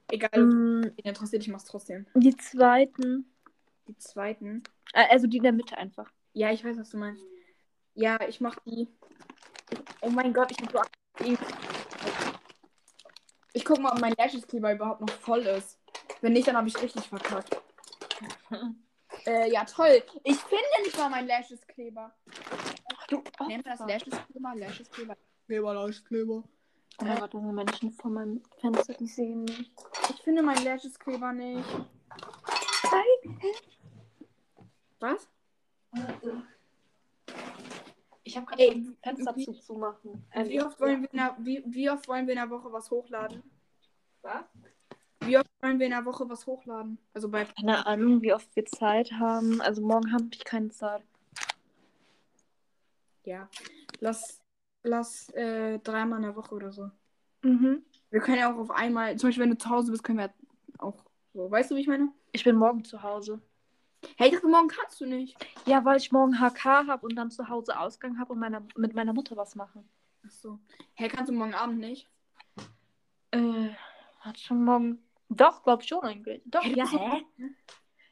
Egal, 0.09 0.41
mm, 0.41 0.94
interessiert, 1.03 1.44
ich 1.44 1.50
mach's 1.50 1.65
trotzdem. 1.65 2.06
die 2.13 2.38
zweiten. 2.38 3.25
Die 3.89 3.97
zweiten. 3.97 4.63
Äh, 4.94 5.07
Also 5.09 5.27
die 5.27 5.38
in 5.38 5.44
der 5.44 5.51
Mitte 5.51 5.77
einfach. 5.77 6.09
Ja, 6.31 6.50
ich 6.50 6.63
weiß, 6.63 6.77
was 6.77 6.91
du 6.91 6.97
meinst. 6.97 7.21
Ja, 7.94 8.25
ich 8.25 8.39
mach 8.39 8.57
die. 8.59 8.88
Oh 10.01 10.09
mein 10.09 10.33
Gott, 10.33 10.51
ich 10.51 10.57
hab 10.62 10.71
so 10.71 10.77
Angst. 10.79 11.44
Ich 13.53 13.65
guck 13.65 13.79
mal, 13.79 13.91
ob 13.91 14.00
mein 14.00 14.13
Lashes-Kleber 14.18 14.73
überhaupt 14.73 15.01
noch 15.01 15.09
voll 15.09 15.41
ist. 15.41 15.79
Wenn 16.21 16.33
nicht, 16.33 16.47
dann 16.47 16.57
habe 16.57 16.68
ich 16.68 16.81
richtig 16.81 17.07
verkackt. 17.07 17.62
äh, 19.25 19.51
ja, 19.51 19.65
toll. 19.65 20.03
Ich 20.23 20.38
finde 20.38 20.63
nicht 20.83 20.97
mal 20.97 21.09
meinen 21.09 21.27
Lashes-Kleber. 21.27 22.13
Du, 23.09 23.23
oh, 23.39 23.45
Nennt 23.45 23.65
das 23.68 23.79
fuck. 23.79 23.89
Lashes-Kleber? 23.89 24.53
Lashes-Kleber. 24.56 25.18
Kleber, 25.47 25.73
Lashes-Kleber. 25.73 26.44
Oh 27.01 27.06
mein 27.06 27.19
Gott, 27.19 27.33
da 27.33 27.39
sind 27.39 27.53
Menschen 27.53 27.91
vor 27.91 28.12
meinem 28.12 28.41
Fenster, 28.59 28.94
die 28.94 29.07
sehen 29.07 29.44
mich. 29.44 29.71
Ich 30.09 30.21
finde 30.21 30.44
meinen 30.44 30.63
Lashes-Kleber 30.63 31.33
nicht. 31.33 31.66
Was? 34.99 35.28
Ich 38.31 38.38
habe 38.38 38.45
gerade 38.45 38.94
Fenster 39.04 39.35
wie- 39.35 39.44
zu 39.44 39.52
zumachen. 39.54 40.26
Wie 40.45 40.61
oft, 40.61 40.80
wollen 40.80 41.02
wir 41.02 41.11
in 41.11 41.18
der, 41.18 41.35
wie, 41.40 41.61
wie 41.66 41.90
oft 41.90 42.07
wollen 42.07 42.28
wir 42.28 42.33
in 42.33 42.40
der 42.40 42.50
Woche 42.50 42.71
was 42.71 42.90
hochladen? 42.90 43.44
Was? 44.21 44.45
Wie 45.26 45.38
oft 45.38 45.50
wollen 45.61 45.80
wir 45.80 45.88
in 45.88 45.92
der 45.92 46.06
Woche 46.06 46.30
was 46.30 46.47
hochladen? 46.47 46.97
Also 47.14 47.28
bei 47.28 47.44
Keine 47.44 47.85
Ahnung, 47.85 48.21
wie 48.21 48.33
oft 48.33 48.47
wir 48.56 48.66
Zeit 48.66 49.11
haben. 49.11 49.59
Also 49.59 49.81
morgen 49.81 50.14
habe 50.14 50.30
ich 50.31 50.45
keine 50.45 50.69
Zeit. 50.69 51.04
Ja. 53.26 53.50
Lass, 54.00 54.42
lass 54.83 55.30
äh, 55.33 55.80
dreimal 55.80 56.19
in 56.19 56.23
der 56.23 56.35
Woche 56.38 56.56
oder 56.56 56.71
so. 56.71 56.90
Mhm. 57.44 57.83
Wir 58.11 58.21
können 58.21 58.38
ja 58.38 58.54
auch 58.54 58.57
auf 58.57 58.71
einmal, 58.71 59.18
zum 59.18 59.28
Beispiel, 59.28 59.44
wenn 59.44 59.52
du 59.52 59.57
zu 59.57 59.69
Hause 59.69 59.92
bist, 59.92 60.06
können 60.06 60.19
wir 60.19 60.33
auch 60.78 61.04
so. 61.33 61.52
Weißt 61.52 61.69
du, 61.69 61.76
wie 61.76 61.81
ich 61.81 61.88
meine? 61.88 62.14
Ich 62.31 62.45
bin 62.45 62.56
morgen 62.56 62.85
zu 62.85 63.04
Hause. 63.04 63.42
Hey, 64.17 64.27
ich 64.29 64.33
dachte, 64.33 64.47
morgen 64.47 64.67
kannst 64.67 64.99
du 65.01 65.05
nicht. 65.05 65.35
Ja, 65.65 65.85
weil 65.85 65.97
ich 65.97 66.11
morgen 66.11 66.39
HK 66.39 66.87
habe 66.87 67.05
und 67.05 67.15
dann 67.15 67.31
zu 67.31 67.49
Hause 67.49 67.77
Ausgang 67.79 68.19
habe 68.19 68.33
und 68.33 68.39
meiner, 68.39 68.65
mit 68.75 68.93
meiner 68.93 69.13
Mutter 69.13 69.37
was 69.37 69.55
mache. 69.55 69.83
Ach 70.25 70.31
so. 70.31 70.59
Hey, 70.93 71.07
kannst 71.09 71.29
du 71.29 71.33
morgen 71.35 71.53
Abend 71.53 71.79
nicht? 71.79 72.09
Äh, 73.31 73.69
hat 74.19 74.39
schon 74.39 74.63
morgen. 74.65 75.03
Doch, 75.29 75.63
glaub 75.63 75.83
schon 75.83 76.01
eigentlich. 76.03 76.41
Doch, 76.45 76.63
Hey, 76.63 76.75
ja, 76.75 76.89
hä? 76.89 77.25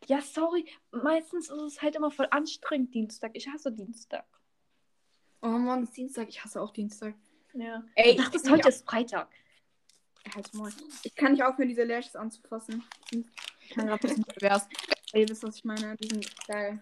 Ja, 0.07 0.21
sorry. 0.21 0.65
Meistens 0.91 1.49
ist 1.49 1.61
es 1.61 1.81
halt 1.81 1.95
immer 1.95 2.09
voll 2.11 2.27
anstrengend 2.31 2.93
Dienstag. 2.93 3.31
Ich 3.33 3.47
hasse 3.47 3.71
Dienstag. 3.71 4.25
Oh, 5.41 5.47
morgen 5.47 5.83
ist 5.83 5.95
Dienstag. 5.97 6.29
Ich 6.29 6.43
hasse 6.43 6.61
auch 6.61 6.71
Dienstag. 6.71 7.15
Ja. 7.53 7.83
Ey, 7.95 8.11
Ich 8.11 8.17
dachte, 8.17 8.37
ich- 8.43 8.49
heute 8.49 8.69
ist 8.69 8.85
Freitag. 8.87 9.29
Halt 10.35 10.53
mal. 10.53 10.71
Ich 11.03 11.15
kann 11.15 11.31
nicht 11.33 11.43
aufhören, 11.43 11.69
diese 11.69 11.83
Lashes 11.83 12.15
anzufassen. 12.15 12.83
Ich 13.11 13.69
kann 13.71 13.87
gerade 13.87 14.01
ein 14.07 14.09
bisschen 14.09 14.23
pervers. 14.25 14.67
Ihr 15.13 15.27
wisst, 15.27 15.43
was 15.43 15.55
ich 15.55 15.63
meine. 15.63 15.95
Die 15.97 16.07
sind 16.07 16.47
geil. 16.47 16.79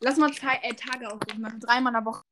Lass 0.00 0.16
mal 0.16 0.32
zwei, 0.32 0.56
äh, 0.62 0.74
Tage 0.74 1.08
aussuchen. 1.08 1.40
Machen 1.40 1.60
dreimal 1.60 1.92
in 1.92 1.98
der 1.98 2.04
Woche. 2.04 2.22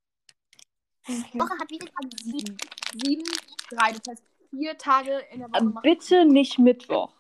Die 1.09 1.41
Woche 1.41 1.59
hat 1.59 1.71
wie 1.71 1.79
viele 1.79 1.91
Tage? 1.93 2.09
Sieben. 2.23 2.57
Sieben, 2.95 3.25
drei. 3.71 3.93
Das 3.93 4.03
heißt, 4.09 4.23
vier 4.51 4.79
Tage 4.79 5.19
in 5.31 5.41
der 5.41 5.51
Woche 5.51 5.61
Ähm. 5.61 5.79
Bitte 5.83 6.25
nicht 6.25 6.59
Mittwoch. 6.59 7.13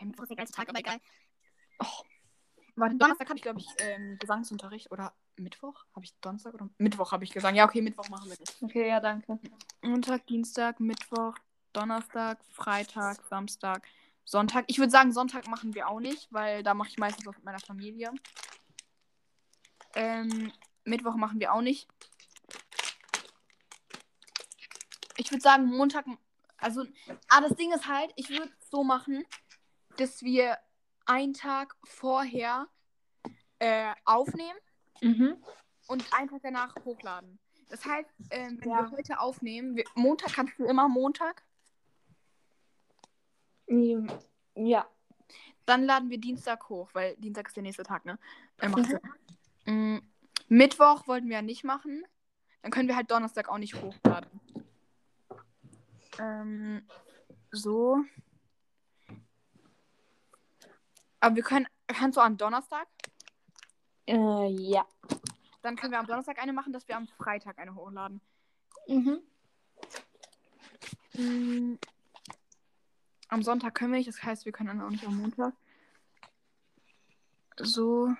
Mittwoch 0.00 0.22
ist 0.24 0.30
der 0.30 0.36
geilste 0.36 0.56
Tag, 0.56 0.68
aber 0.68 0.78
egal. 0.78 0.98
Warte, 2.80 2.96
Donnerstag 2.96 3.28
habe 3.28 3.36
ich, 3.36 3.42
glaube 3.42 3.60
ich, 3.60 3.66
ähm, 3.78 4.16
Gesangsunterricht. 4.18 4.90
Oder 4.90 5.12
Mittwoch? 5.36 5.84
Habe 5.94 6.04
ich 6.04 6.18
Donnerstag 6.20 6.54
oder 6.54 6.68
Mittwoch 6.78 7.12
habe 7.12 7.24
ich 7.24 7.30
gesagt. 7.30 7.56
Ja, 7.56 7.66
okay, 7.66 7.82
Mittwoch 7.82 8.08
machen 8.08 8.30
wir 8.30 8.36
nicht. 8.38 8.56
Okay, 8.62 8.88
ja, 8.88 9.00
danke. 9.00 9.38
Montag, 9.82 10.26
Dienstag, 10.26 10.80
Mittwoch, 10.80 11.34
Donnerstag, 11.72 12.42
Freitag, 12.52 13.22
Samstag, 13.28 13.86
Sonntag. 14.24 14.64
Ich 14.68 14.78
würde 14.78 14.90
sagen, 14.90 15.12
Sonntag 15.12 15.46
machen 15.48 15.74
wir 15.74 15.88
auch 15.88 16.00
nicht, 16.00 16.32
weil 16.32 16.62
da 16.62 16.72
mache 16.72 16.88
ich 16.88 16.98
meistens 16.98 17.26
was 17.26 17.36
mit 17.36 17.44
meiner 17.44 17.60
Familie. 17.60 18.12
Ähm, 19.94 20.50
Mittwoch 20.84 21.16
machen 21.16 21.38
wir 21.38 21.52
auch 21.52 21.62
nicht. 21.62 21.86
Ich 25.18 25.30
würde 25.30 25.42
sagen, 25.42 25.66
Montag. 25.66 26.06
Also, 26.56 26.84
ah, 27.28 27.40
das 27.40 27.56
Ding 27.56 27.72
ist 27.72 27.86
halt, 27.86 28.10
ich 28.16 28.30
würde 28.30 28.50
es 28.58 28.70
so 28.70 28.84
machen, 28.84 29.24
dass 29.96 30.22
wir 30.22 30.58
einen 31.10 31.34
Tag 31.34 31.76
vorher 31.82 32.68
äh, 33.58 33.92
aufnehmen 34.04 34.58
Mhm. 35.02 35.36
und 35.88 36.04
einen 36.12 36.28
Tag 36.28 36.40
danach 36.42 36.74
hochladen. 36.84 37.38
Das 37.68 37.84
heißt, 37.84 38.08
ähm, 38.30 38.60
wenn 38.60 38.70
Ja. 38.70 38.90
wir 38.90 38.96
heute 38.96 39.18
aufnehmen, 39.18 39.76
wir, 39.76 39.84
Montag 39.94 40.32
kannst 40.34 40.56
du 40.58 40.64
immer 40.66 40.88
Montag, 40.88 41.42
Ja. 44.54 44.88
dann 45.66 45.84
laden 45.84 46.10
wir 46.10 46.18
Dienstag 46.18 46.68
hoch, 46.68 46.90
weil 46.92 47.16
Dienstag 47.16 47.48
ist 47.48 47.56
der 47.56 47.62
nächste 47.62 47.82
Tag, 47.82 48.04
ne? 48.04 48.18
Äh, 48.58 48.68
Mhm. 48.68 49.00
Mm, 49.66 49.98
Mittwoch 50.48 51.06
wollten 51.06 51.28
wir 51.28 51.36
ja 51.36 51.42
nicht 51.42 51.64
machen. 51.64 52.04
Dann 52.62 52.70
können 52.70 52.88
wir 52.88 52.96
halt 52.96 53.10
Donnerstag 53.10 53.48
auch 53.48 53.58
nicht 53.58 53.74
hochladen. 53.80 54.40
Ähm, 56.18 56.88
so. 57.50 58.04
Aber 61.20 61.36
wir 61.36 61.42
können. 61.42 61.66
Kannst 61.86 62.16
du 62.16 62.20
am 62.20 62.36
Donnerstag? 62.36 62.86
Äh, 64.06 64.48
ja. 64.48 64.86
Dann 65.62 65.76
können 65.76 65.92
wir 65.92 65.98
am 65.98 66.06
Donnerstag 66.06 66.38
eine 66.38 66.52
machen, 66.52 66.72
dass 66.72 66.88
wir 66.88 66.96
am 66.96 67.06
Freitag 67.06 67.58
eine 67.58 67.74
hochladen. 67.74 68.20
Mhm. 68.88 69.20
Mm, 71.14 71.78
Am 73.28 73.42
Sonntag 73.42 73.74
können 73.74 73.92
wir 73.92 73.98
nicht, 73.98 74.08
das 74.08 74.22
heißt, 74.22 74.44
wir 74.44 74.52
können 74.52 74.68
dann 74.68 74.80
auch 74.80 74.90
nicht 74.90 75.06
am 75.06 75.16
Montag. 75.16 75.54
So. 77.58 78.12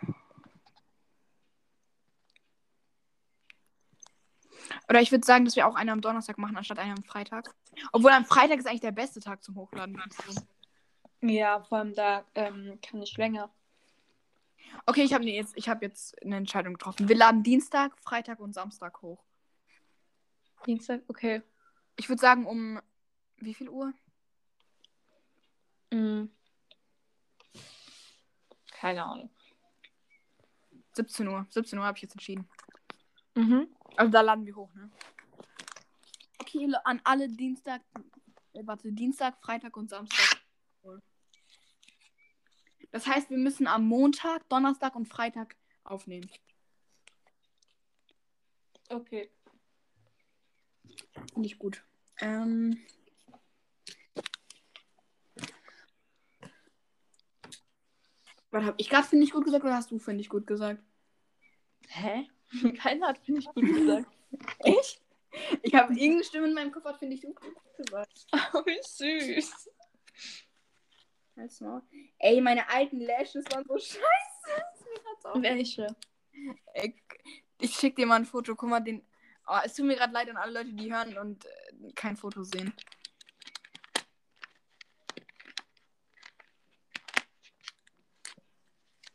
Oder 4.88 5.00
ich 5.00 5.10
würde 5.10 5.26
sagen, 5.26 5.44
dass 5.44 5.56
wir 5.56 5.66
auch 5.66 5.74
eine 5.74 5.90
am 5.90 6.00
Donnerstag 6.00 6.38
machen, 6.38 6.56
anstatt 6.56 6.78
eine 6.78 6.92
am 6.92 7.02
Freitag. 7.02 7.52
Obwohl 7.92 8.12
am 8.12 8.24
Freitag 8.24 8.58
ist 8.58 8.66
eigentlich 8.66 8.80
der 8.82 8.92
beste 8.92 9.18
Tag 9.18 9.42
zum 9.42 9.56
Hochladen. 9.56 10.00
Ja, 11.22 11.62
vor 11.62 11.78
allem 11.78 11.94
da 11.94 12.24
ähm, 12.34 12.78
kann 12.80 13.02
ich 13.02 13.16
länger. 13.16 13.50
Okay, 14.86 15.02
ich 15.02 15.12
habe 15.12 15.24
nee, 15.24 15.36
jetzt, 15.36 15.56
ich 15.56 15.68
hab 15.68 15.82
jetzt 15.82 16.20
eine 16.22 16.36
Entscheidung 16.36 16.74
getroffen. 16.74 17.08
Wir 17.08 17.16
laden 17.16 17.42
Dienstag, 17.42 17.98
Freitag 18.00 18.40
und 18.40 18.54
Samstag 18.54 19.02
hoch. 19.02 19.22
Dienstag, 20.66 21.02
okay. 21.08 21.42
Ich 21.96 22.08
würde 22.08 22.20
sagen, 22.20 22.46
um 22.46 22.80
wie 23.38 23.54
viel 23.54 23.68
Uhr? 23.68 23.92
Mhm. 25.90 26.30
Keine 28.72 29.04
Ahnung. 29.04 29.30
17 30.92 31.28
Uhr. 31.28 31.46
17 31.50 31.78
Uhr 31.78 31.84
habe 31.84 31.98
ich 31.98 32.02
jetzt 32.02 32.14
entschieden. 32.14 32.48
Mhm. 33.34 33.68
Also 33.96 34.10
da 34.10 34.20
laden 34.20 34.46
wir 34.46 34.56
hoch, 34.56 34.72
ne? 34.74 34.90
Okay, 36.38 36.72
an 36.84 37.00
alle 37.04 37.28
Dienstag, 37.28 37.82
äh, 38.54 38.62
warte, 38.64 38.92
Dienstag, 38.92 39.38
Freitag 39.40 39.76
und 39.76 39.90
Samstag. 39.90 40.40
Das 42.90 43.06
heißt, 43.06 43.30
wir 43.30 43.38
müssen 43.38 43.66
am 43.66 43.86
Montag, 43.86 44.48
Donnerstag 44.48 44.96
und 44.96 45.06
Freitag 45.06 45.56
aufnehmen. 45.84 46.28
Okay. 48.88 49.30
Finde 51.32 51.46
ich 51.46 51.58
gut. 51.58 51.84
Ähm. 52.18 52.78
Was 58.50 58.64
hab 58.64 58.74
ich 58.78 58.88
gerade 58.88 59.06
finde 59.06 59.24
ich 59.24 59.32
gut 59.32 59.44
gesagt 59.44 59.62
oder 59.62 59.74
hast 59.74 59.92
du 59.92 59.98
finde 60.00 60.22
ich 60.22 60.28
gut 60.28 60.46
gesagt? 60.46 60.82
Hä? 61.88 62.28
Keiner 62.78 63.08
hat, 63.08 63.18
finde 63.18 63.40
ich, 63.40 63.46
gut 63.46 63.64
gesagt. 63.64 64.08
Echt? 64.58 65.00
Ich 65.62 65.74
habe 65.74 65.92
irgendeine 65.92 66.24
Stimme 66.24 66.48
in 66.48 66.54
meinem 66.54 66.72
Kopf, 66.72 66.84
hat, 66.84 66.98
finde 66.98 67.14
ich 67.14 67.22
gut 67.22 67.36
gesagt. 67.76 68.26
Oh, 68.52 68.62
wie 68.66 68.80
süß. 68.82 69.70
Halt's 71.40 71.60
Maul. 71.60 71.82
Ey, 72.18 72.40
meine 72.40 72.68
alten 72.68 73.00
Lashes 73.00 73.44
waren 73.50 73.64
so 73.66 73.78
scheiße. 73.78 74.02
Welche? 75.42 75.86
Ich, 76.74 76.94
ich 77.58 77.74
schick 77.74 77.96
dir 77.96 78.06
mal 78.06 78.16
ein 78.16 78.26
Foto. 78.26 78.54
Guck 78.54 78.68
mal, 78.68 78.80
den. 78.80 79.02
Oh, 79.46 79.58
es 79.64 79.74
tut 79.74 79.86
mir 79.86 79.96
gerade 79.96 80.12
leid 80.12 80.28
an 80.28 80.36
alle 80.36 80.52
Leute, 80.52 80.72
die 80.74 80.92
hören 80.92 81.16
und 81.18 81.44
äh, 81.44 81.92
kein 81.94 82.16
Foto 82.16 82.42
sehen. 82.42 82.72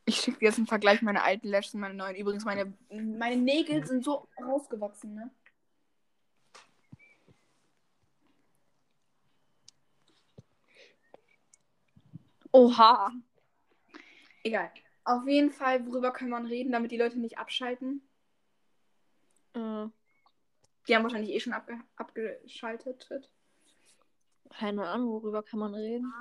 Ich 0.08 0.17
schicke 0.17 0.39
dir 0.39 0.46
jetzt 0.46 0.58
einen 0.58 0.67
Vergleich 0.67 1.01
meiner 1.01 1.24
alten 1.24 1.48
Lashes 1.48 1.74
und 1.75 1.79
meine 1.79 1.94
neuen. 1.94 2.15
Übrigens, 2.15 2.44
meine, 2.44 2.74
meine 2.89 3.38
Nägel 3.38 3.86
sind 3.86 4.03
so 4.03 4.27
rausgewachsen, 4.39 5.13
ne? 5.13 5.32
Oha. 12.55 13.12
Egal. 14.43 14.71
Auf 15.03 15.27
jeden 15.27 15.51
Fall, 15.51 15.85
worüber 15.85 16.12
kann 16.12 16.29
man 16.29 16.45
reden, 16.45 16.71
damit 16.71 16.91
die 16.91 16.97
Leute 16.97 17.19
nicht 17.19 17.38
abschalten? 17.38 18.01
Äh, 19.53 19.88
Die 20.88 20.95
haben 20.95 21.03
wahrscheinlich 21.03 21.31
eh 21.31 21.39
schon 21.41 21.51
abge 21.51 21.79
abgeschaltet. 21.97 23.09
keine 24.51 24.88
Ahnung, 24.88 25.09
worüber 25.09 25.43
kann 25.43 25.59
man 25.59 25.75
reden? 25.75 26.13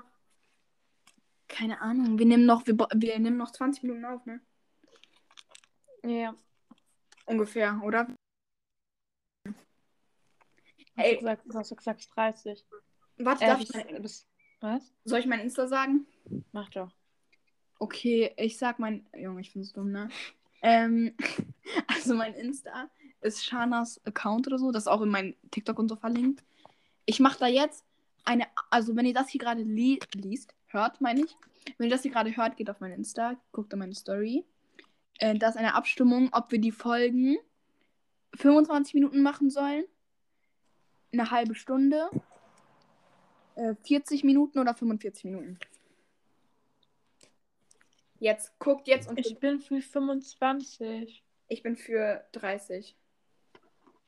Keine 1.47 1.81
Ahnung. 1.81 2.19
Wir 2.19 2.27
nehmen 2.27 2.47
noch, 2.47 2.67
wir, 2.67 2.75
wir 2.77 3.19
nehmen 3.21 3.37
noch 3.37 3.53
20 3.53 3.85
Minuten 3.85 4.05
auf, 4.05 4.27
ne? 4.27 4.41
Ja. 6.03 6.35
Ungefähr, 7.27 7.81
oder? 7.85 8.09
Hast 10.97 11.07
Ey. 11.07 11.13
du 11.15 11.19
gesagt, 11.21 11.43
hast 11.55 11.71
du 11.71 11.77
gesagt 11.77 12.09
30. 12.17 12.67
Warte, 13.19 13.45
Äh, 13.45 13.47
darf 13.47 13.61
ich 13.61 13.69
bis, 14.03 14.27
was? 14.61 14.93
soll 15.05 15.21
ich 15.21 15.27
mein 15.27 15.41
Insta 15.41 15.67
sagen? 15.67 16.07
Mach 16.53 16.71
doch. 16.71 16.91
Okay, 17.79 18.33
ich 18.37 18.57
sag 18.57 18.79
mein. 18.79 19.07
Junge, 19.17 19.41
ich 19.41 19.51
find's 19.51 19.73
dumm, 19.73 19.91
ne? 19.91 20.09
Ähm, 20.63 21.15
also 21.87 22.15
mein 22.15 22.35
Insta 22.35 22.89
ist 23.21 23.45
Shanas 23.45 24.01
Account 24.07 24.47
oder 24.47 24.59
so. 24.59 24.71
Das 24.71 24.85
ist 24.85 24.89
auch 24.89 25.03
in 25.03 25.11
meinem 25.11 25.35
TikTok 25.51 25.79
und 25.79 25.89
so 25.89 25.97
verlinkt. 25.97 26.45
Ich 27.07 27.21
mache 27.21 27.39
da 27.39 27.47
jetzt 27.47 27.85
eine. 28.25 28.47
Also, 28.71 28.97
wenn 28.97 29.07
ihr 29.07 29.15
das 29.15 29.29
hier 29.29 29.41
gerade 29.41 29.63
li 29.63 29.99
liest, 30.15 30.55
hört, 30.69 31.01
meine 31.01 31.25
ich. 31.25 31.37
Wenn 31.79 31.89
ihr 31.89 31.91
das 31.91 32.03
hier 32.03 32.11
gerade 32.11 32.37
hört, 32.37 32.57
geht 32.57 32.71
auf 32.71 32.81
mein 32.81 32.93
Insta, 32.93 33.37
guckt 33.53 33.73
in 33.73 33.79
meine 33.79 33.95
Story. 33.95 34.45
Äh, 35.19 35.39
da 35.39 35.49
ist 35.49 35.57
eine 35.57 35.75
Abstimmung, 35.75 36.29
ob 36.33 36.51
wir 36.51 36.59
die 36.59 36.73
Folgen 36.73 37.37
25 38.37 38.95
Minuten 38.95 39.23
machen 39.23 39.51
sollen, 39.51 39.85
eine 41.13 41.31
halbe 41.31 41.55
Stunde, 41.55 42.09
äh, 43.57 43.75
40 43.85 44.25
Minuten 44.25 44.59
oder 44.59 44.75
45 44.75 45.25
Minuten. 45.25 45.59
Jetzt, 48.19 48.59
guckt 48.59 48.89
jetzt 48.89 49.09
und 49.09 49.19
Ich 49.19 49.39
bin 49.39 49.61
für 49.61 49.81
25. 49.81 51.23
ich 51.49 51.63
bin 51.63 51.77
für 51.77 52.25
30. 52.33 52.97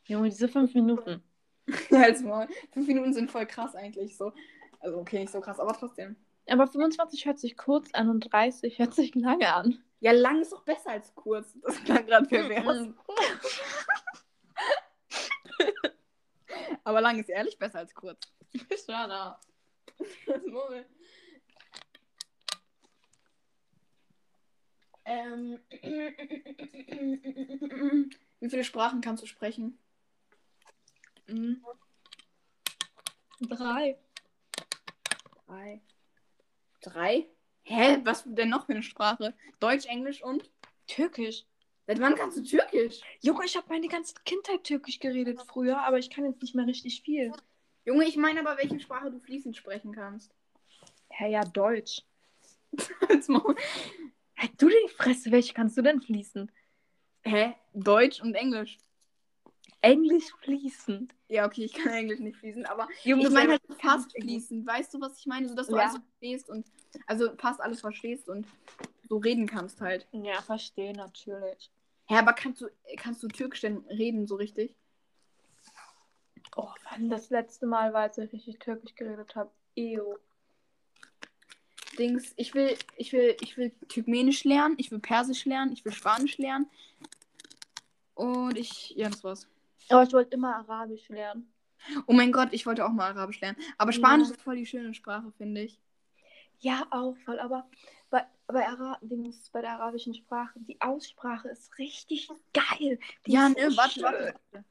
Junge, 0.05 0.31
diese 0.31 0.49
5 0.49 0.75
Minuten. 0.75 1.23
Als 1.91 2.23
mal. 2.23 2.49
Fünf 2.73 2.87
Minuten 2.87 3.12
sind 3.12 3.31
voll 3.31 3.47
krass 3.47 3.75
eigentlich 3.75 4.17
so. 4.17 4.33
Also 4.81 4.99
okay, 4.99 5.19
nicht 5.21 5.33
so 5.33 5.41
krass, 5.41 5.59
aber 5.59 5.73
trotzdem. 5.73 6.17
Aber 6.49 6.67
25 6.69 7.26
hört 7.26 7.41
sich 7.41 7.57
kurz 7.57 7.93
an 7.93 8.09
und 8.09 8.33
30 8.33 8.79
hört 8.79 8.95
sich 8.95 9.15
lange 9.15 9.53
an. 9.53 9.83
Ja, 10.00 10.12
lang 10.12 10.41
ist 10.41 10.53
doch 10.53 10.62
besser 10.62 10.91
als 10.91 11.15
kurz. 11.15 11.59
Das 11.62 11.83
klang 11.83 12.07
gerade 12.07 12.26
pervers. 12.26 12.88
aber 16.85 17.00
lang 17.00 17.19
ist 17.19 17.29
ehrlich 17.29 17.59
besser 17.59 17.79
als 17.79 17.95
kurz. 17.95 18.21
Schade. 18.87 19.37
Das 20.27 20.43
Murmel. 20.47 20.87
Ähm. 25.05 25.61
Wie 28.41 28.51
viele 28.51 28.65
Sprachen 28.65 29.01
kannst 29.01 29.23
du 29.23 29.27
sprechen? 29.27 29.79
Mhm. 31.27 31.65
Drei. 33.41 33.99
Drei. 35.47 35.81
Drei? 36.81 37.27
Hä? 37.63 37.99
Was 38.05 38.25
denn 38.27 38.49
noch 38.49 38.67
für 38.67 38.73
eine 38.73 38.83
Sprache? 38.83 39.35
Deutsch, 39.61 39.87
Englisch 39.87 40.23
und? 40.23 40.51
Türkisch. 40.87 41.45
Seit 41.87 42.01
wann 42.01 42.17
kannst 42.17 42.37
du 42.37 42.43
Türkisch? 42.43 43.01
Junge, 43.21 43.45
ich 43.45 43.57
habe 43.57 43.69
meine 43.69 43.89
ganze 43.89 44.15
Kindheit 44.25 44.65
Türkisch 44.65 44.99
geredet 44.99 45.41
früher, 45.47 45.81
aber 45.83 45.99
ich 45.99 46.11
kann 46.11 46.25
jetzt 46.25 46.43
nicht 46.43 46.55
mehr 46.55 46.67
richtig 46.67 47.03
viel. 47.03 47.33
Junge, 47.87 48.05
ich 48.05 48.16
meine 48.16 48.40
aber, 48.40 48.59
welche 48.59 48.81
Sprache 48.81 49.11
du 49.12 49.21
fließend 49.21 49.57
sprechen 49.57 49.93
kannst. 49.95 50.35
Ja, 51.21 51.28
ja, 51.28 51.45
Deutsch. 51.45 52.02
Halt 54.37 54.61
du 54.61 54.69
die 54.69 54.88
Fresse, 54.95 55.31
welche 55.31 55.55
kannst 55.55 55.78
du 55.78 55.83
denn 55.83 56.02
fließen? 56.02 56.50
Hä? 57.23 57.55
Deutsch 57.73 58.21
und 58.21 58.35
Englisch. 58.35 58.76
Englisch 59.81 60.33
fließen. 60.43 61.12
Ja, 61.28 61.47
okay, 61.47 61.64
ich 61.64 61.73
kann 61.75 61.93
Englisch 61.93 62.19
nicht 62.19 62.38
fließen, 62.38 62.66
aber 62.66 62.88
Junge, 63.05 63.23
ich 63.23 63.31
meine 63.31 63.52
halt 63.52 63.62
fast 63.81 64.11
fließen. 64.21 64.66
Weißt 64.66 64.93
du, 64.93 65.00
was 65.00 65.19
ich 65.21 65.26
meine? 65.26 65.49
So, 65.49 65.55
dass 65.55 65.69
du 65.69 65.76
Ja. 65.76 65.83
alles 65.83 65.93
verstehst 66.00 66.50
und 66.50 66.66
also 67.07 67.37
fast 67.37 67.61
alles 67.61 67.81
verstehst 67.81 68.28
und 68.28 68.47
so 69.09 69.19
reden 69.19 69.47
kannst 69.47 69.81
halt. 69.81 70.09
Ja, 70.11 70.43
verstehe 70.43 70.93
natürlich. 70.93 71.71
Hä, 72.09 72.16
aber 72.16 72.33
kannst 72.33 72.61
du 72.61 72.69
kannst 72.97 73.23
du 73.23 73.28
Türkisch 73.28 73.61
denn 73.61 73.78
reden 73.88 74.26
so 74.26 74.35
richtig? 74.35 74.76
Oh, 76.55 76.71
wann 76.91 77.09
das 77.11 77.31
letzte 77.31 77.67
Mal 77.67 77.93
war, 77.93 78.03
als 78.03 78.19
ich 78.19 78.33
richtig 78.33 78.59
Türkisch 78.59 78.95
geredet 78.95 79.35
habe. 79.35 79.50
Ew. 79.75 80.17
Dings, 81.99 82.35
ich 82.37 82.55
will 82.55 82.76
ich 82.97 83.12
will 83.12 83.37
ich 83.41 83.57
will 83.57 83.73
Türkmenisch 83.88 84.45
lernen, 84.45 84.75
ich 84.79 84.91
will 84.91 84.99
Persisch 84.99 85.45
lernen, 85.47 85.73
ich 85.73 85.85
will 85.85 85.93
Spanisch 85.93 86.38
lernen. 86.38 86.71
Und 88.15 88.57
ich 88.57 88.91
ja, 88.91 89.09
das 89.09 89.25
war's. 89.25 89.47
Aber 89.88 90.03
ich 90.03 90.12
wollte 90.12 90.35
immer 90.35 90.57
Arabisch 90.57 91.09
lernen. 91.09 91.53
Oh 92.07 92.12
mein 92.12 92.33
Gott, 92.33 92.49
ich 92.53 92.67
wollte 92.67 92.85
auch 92.85 92.91
mal 92.91 93.12
Arabisch 93.12 93.41
lernen, 93.41 93.59
aber 93.79 93.93
Spanisch 93.93 94.29
Ja. 94.29 94.35
ist 94.35 94.43
voll 94.43 94.57
die 94.57 94.67
schöne 94.67 94.95
Sprache, 94.95 95.33
finde 95.38 95.62
ich. 95.62 95.79
Ja, 96.59 96.87
auch 96.91 97.17
voll. 97.25 97.38
Aber 97.38 97.69
bei, 98.11 98.26
bei, 98.47 98.67
Ara 98.67 98.99
Dings, 99.03 99.50
bei 99.50 99.61
der 99.61 99.73
arabischen 99.73 100.15
Sprache, 100.15 100.59
die 100.61 100.81
Aussprache 100.81 101.49
ist 101.49 101.79
richtig 101.79 102.29
geil. 102.53 102.99
Die 103.26 103.33
ja, 103.33 103.49
ne, 103.49 103.71
so 103.71 103.76
warte, 103.76 104.03
warte, 104.03 104.35
warte. 104.53 104.65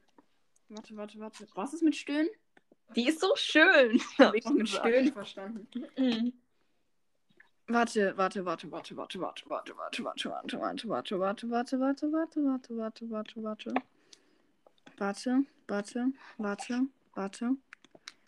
Warte, 0.68 0.96
warte, 0.96 1.18
warte. 1.18 1.46
Was 1.54 1.74
ist 1.74 1.82
mit 1.82 1.94
Stöhnen? 1.96 2.28
Die 2.94 3.08
ist 3.08 3.20
so 3.20 3.34
schön. 3.36 4.00
Hab 4.18 4.34
ich 4.34 4.44
mit 4.46 4.68
Stöhnen 4.68 5.12
verstanden. 5.12 5.68
Mhm. 5.96 6.32
Warte, 7.68 8.16
warte, 8.16 8.44
warte, 8.44 8.70
warte, 8.70 8.96
warte, 8.96 9.18
warte, 9.20 9.48
warte, 9.50 9.74
warte, 9.76 10.04
warte, 10.04 10.28
warte, 10.30 11.20
warte, 11.20 11.50
warte, 11.50 11.50
warte, 11.50 12.12
warte, 12.12 12.12
warte, 12.12 12.42
warte, 12.44 13.10
warte, 13.10 13.10
warte, 13.10 13.42
warte. 13.42 13.74
Warte, 14.98 15.44
warte, 15.68 16.12
warte, 16.38 16.80
warte. 17.14 17.56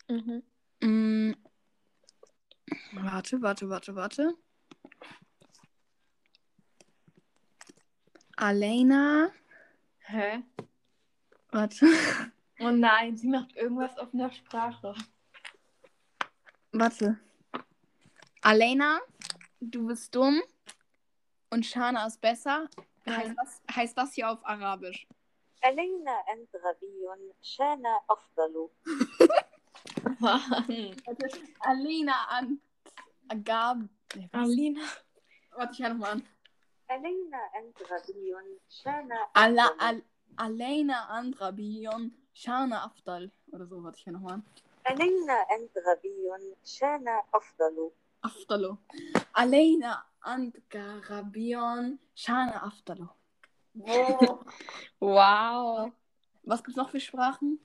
Mhm. 0.07 0.43
Mm. 0.81 1.35
Warte, 2.93 3.41
warte, 3.41 3.69
warte, 3.69 3.95
warte. 3.95 4.33
Alena. 8.37 9.31
Hä? 9.99 10.43
Warte. 11.50 11.86
Oh 12.60 12.70
nein, 12.70 13.16
sie 13.16 13.28
macht 13.28 13.54
irgendwas 13.56 13.96
auf 13.98 14.12
einer 14.14 14.30
Sprache. 14.30 14.94
Warte. 16.72 17.18
Alena, 18.42 19.00
du 19.60 19.86
bist 19.86 20.14
dumm 20.14 20.42
und 21.50 21.64
Shana 21.64 22.06
ist 22.06 22.20
besser. 22.20 22.68
Heißt 23.06 23.34
das, 23.36 23.62
heißt 23.74 23.98
das 23.98 24.14
hier 24.14 24.30
auf 24.30 24.44
Arabisch? 24.46 25.06
علينا 25.64 26.12
أنت 26.12 26.56
غبي 26.56 27.08
شان 27.42 27.82
أفضل 28.10 28.68
Mann. 30.20 30.96
Warte, 31.06 31.28
Alena 31.60 32.26
an 32.28 32.60
Agab. 33.28 33.78
Nee, 34.14 34.28
was? 34.32 34.42
Alina. 34.42 34.80
Warte, 35.56 35.72
ich 35.72 35.78
höre 35.80 35.88
nochmal 35.90 36.12
an. 36.12 36.22
علينا 36.90 37.38
أنت 37.58 37.82
غبي 37.82 38.34
شان 38.68 39.08
Ala, 39.34 39.66
أفضل 39.66 39.80
al, 39.80 40.02
Alena 40.39 41.09
Andrabion 41.09 42.13
Shana 42.33 42.85
Aftal. 42.85 43.29
Oder 43.51 43.65
so, 43.65 43.83
warte 43.83 43.97
ich 43.97 44.03
hier 44.05 44.13
nochmal. 44.13 44.41
Alena 44.85 45.35
Andrabion 45.49 46.55
Shana 46.63 47.19
Afdalo. 47.31 47.91
Afdalo. 48.21 48.77
Alena 49.33 50.05
Andrabion 50.21 51.99
Shana 52.15 52.63
Afdalo. 52.63 53.09
Wow. 53.73 54.45
wow. 54.99 55.91
Was 56.43 56.63
gibt's 56.63 56.77
noch 56.77 56.89
für 56.89 57.01
Sprachen? 57.01 57.59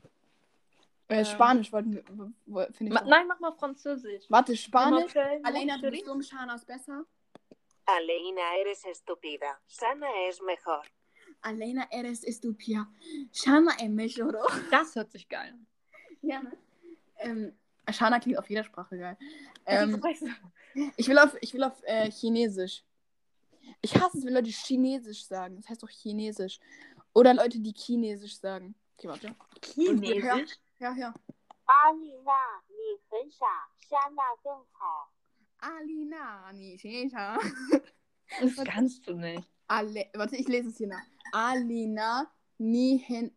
Äh, 1.09 1.19
ähm, 1.19 1.25
Spanisch 1.27 1.73
wollten 1.73 1.95
wir. 1.95 2.69
Ich 2.71 2.81
Ma, 2.91 3.03
nein, 3.03 3.29
mach 3.29 3.39
mal 3.39 3.53
Französisch. 3.53 4.25
Warte, 4.29 4.57
Spanisch. 4.57 5.13
Schön, 5.13 5.45
Alena, 5.45 5.79
du 5.79 5.91
bist 5.91 6.09
dumm, 6.09 6.23
Shana 6.23 6.57
ist 6.57 6.67
besser. 6.67 7.05
Alena, 7.87 8.57
eres 8.59 8.85
estúpida. 8.85 9.61
Shana 9.69 10.09
es 10.29 10.41
mejor. 10.41 10.83
Alena 11.45 11.87
eres 11.91 12.25
estupia. 12.25 12.87
Shana 13.33 13.73
Emechoro. 13.79 14.47
Das 14.71 14.95
hört 14.95 15.11
sich 15.13 15.29
geil 15.29 15.53
an. 15.53 15.67
Ja. 16.23 16.43
Ne? 16.43 16.57
Ähm, 17.19 17.53
Shana 17.91 18.19
klingt 18.19 18.39
auf 18.39 18.49
jeder 18.49 18.65
Sprache 18.65 18.99
geil. 18.99 19.19
Ähm, 19.67 20.03
ich 20.97 21.09
will 21.09 21.19
auf, 21.19 21.37
ich 21.41 21.53
will 21.55 21.65
auf 21.65 21.83
äh, 21.85 22.11
Chinesisch. 22.11 22.83
Ich 23.83 23.95
hasse 23.95 24.19
es, 24.19 24.25
wenn 24.25 24.35
Leute 24.35 24.51
Chinesisch 24.51 25.25
sagen. 25.27 25.57
Das 25.57 25.69
heißt 25.69 25.83
doch 25.83 25.91
Chinesisch. 25.91 26.59
Oder 27.13 27.35
Leute, 27.35 27.61
die 27.61 27.73
Chinesisch 27.73 28.39
sagen. 28.39 28.75
Okay, 28.97 29.09
warte. 29.09 29.35
Chinesisch? 29.63 30.59
Ja, 30.79 30.95
ja. 30.95 31.15
Alina, 31.67 32.63
ni 32.69 33.01
hensha, 33.11 33.47
Shana 33.89 34.23
genghao. 34.43 35.09
Alina, 35.59 36.53
ni 36.53 36.79
hensha. 36.79 37.39
Das 38.41 38.57
kannst 38.65 39.07
du 39.07 39.15
nicht. 39.15 39.54
Ale 39.67 40.07
Warte, 40.15 40.37
ich 40.37 40.49
lese 40.49 40.69
es 40.69 40.77
hier 40.77 40.89
nach. 40.89 41.03
Alina 41.33 42.31
Nihen. 42.59 43.35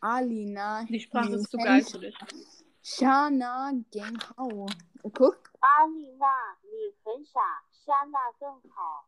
Alina. 0.00 0.84
Die 0.84 1.00
Sprache 1.00 1.34
ist 1.34 1.50
zu 1.50 1.58
geil 1.58 1.82
für 1.82 1.98
dich. 1.98 2.16
Shana 2.82 3.72
Genghao. 3.90 4.66
Oh, 5.02 5.10
guck. 5.10 5.52
Alina 5.60 6.56
Nihensha. 6.62 7.60
Shana 7.84 8.30
Genghao. 8.38 9.04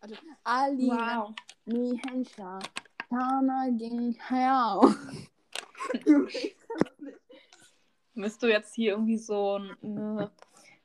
Also, 0.00 0.14
Alina 0.44 1.20
wow. 1.20 1.34
Nihensha. 1.66 2.58
Shana 3.08 3.68
Genghao. 3.70 4.94
Müsst 8.14 8.42
du 8.42 8.48
jetzt 8.48 8.74
hier 8.74 8.92
irgendwie 8.92 9.18
so 9.18 9.54
eine 9.82 10.30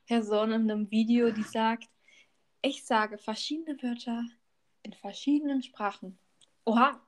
Person 0.06 0.52
in 0.52 0.70
einem 0.70 0.90
Video, 0.90 1.30
die 1.30 1.42
sagt, 1.42 1.88
ich 2.62 2.84
sage 2.84 3.18
verschiedene 3.18 3.80
Wörter 3.82 4.24
in 4.84 4.92
verschiedenen 4.92 5.62
Sprachen. 5.62 6.18
Oha! 6.64 7.00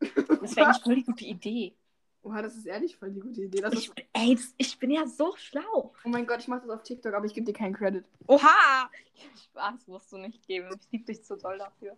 Das 0.00 0.54
wäre 0.54 0.66
eigentlich 0.66 0.82
voll 0.82 0.94
die 0.96 1.04
gute 1.04 1.24
Idee. 1.24 1.74
Oha, 2.22 2.42
das 2.42 2.56
ist 2.56 2.66
ehrlich 2.66 2.96
voll 2.96 3.10
die 3.10 3.20
gute 3.20 3.42
Idee. 3.42 3.60
Das 3.60 3.72
ich, 3.74 3.88
ist... 3.88 3.94
ey, 4.12 4.34
das, 4.34 4.54
ich 4.56 4.78
bin 4.78 4.90
ja 4.90 5.06
so 5.06 5.34
schlau. 5.36 5.94
Oh 6.04 6.08
mein 6.08 6.26
Gott, 6.26 6.40
ich 6.40 6.48
mache 6.48 6.60
das 6.60 6.70
auf 6.70 6.82
TikTok, 6.82 7.14
aber 7.14 7.26
ich 7.26 7.34
gebe 7.34 7.46
dir 7.46 7.52
keinen 7.52 7.74
Credit. 7.74 8.04
Oha! 8.26 8.90
Spaß 9.36 9.86
musst 9.86 10.12
du 10.12 10.18
nicht 10.18 10.46
geben. 10.46 10.68
Ich 10.74 10.90
liebe 10.90 11.04
dich 11.04 11.22
zu 11.24 11.36
doll 11.36 11.58
dafür. 11.58 11.96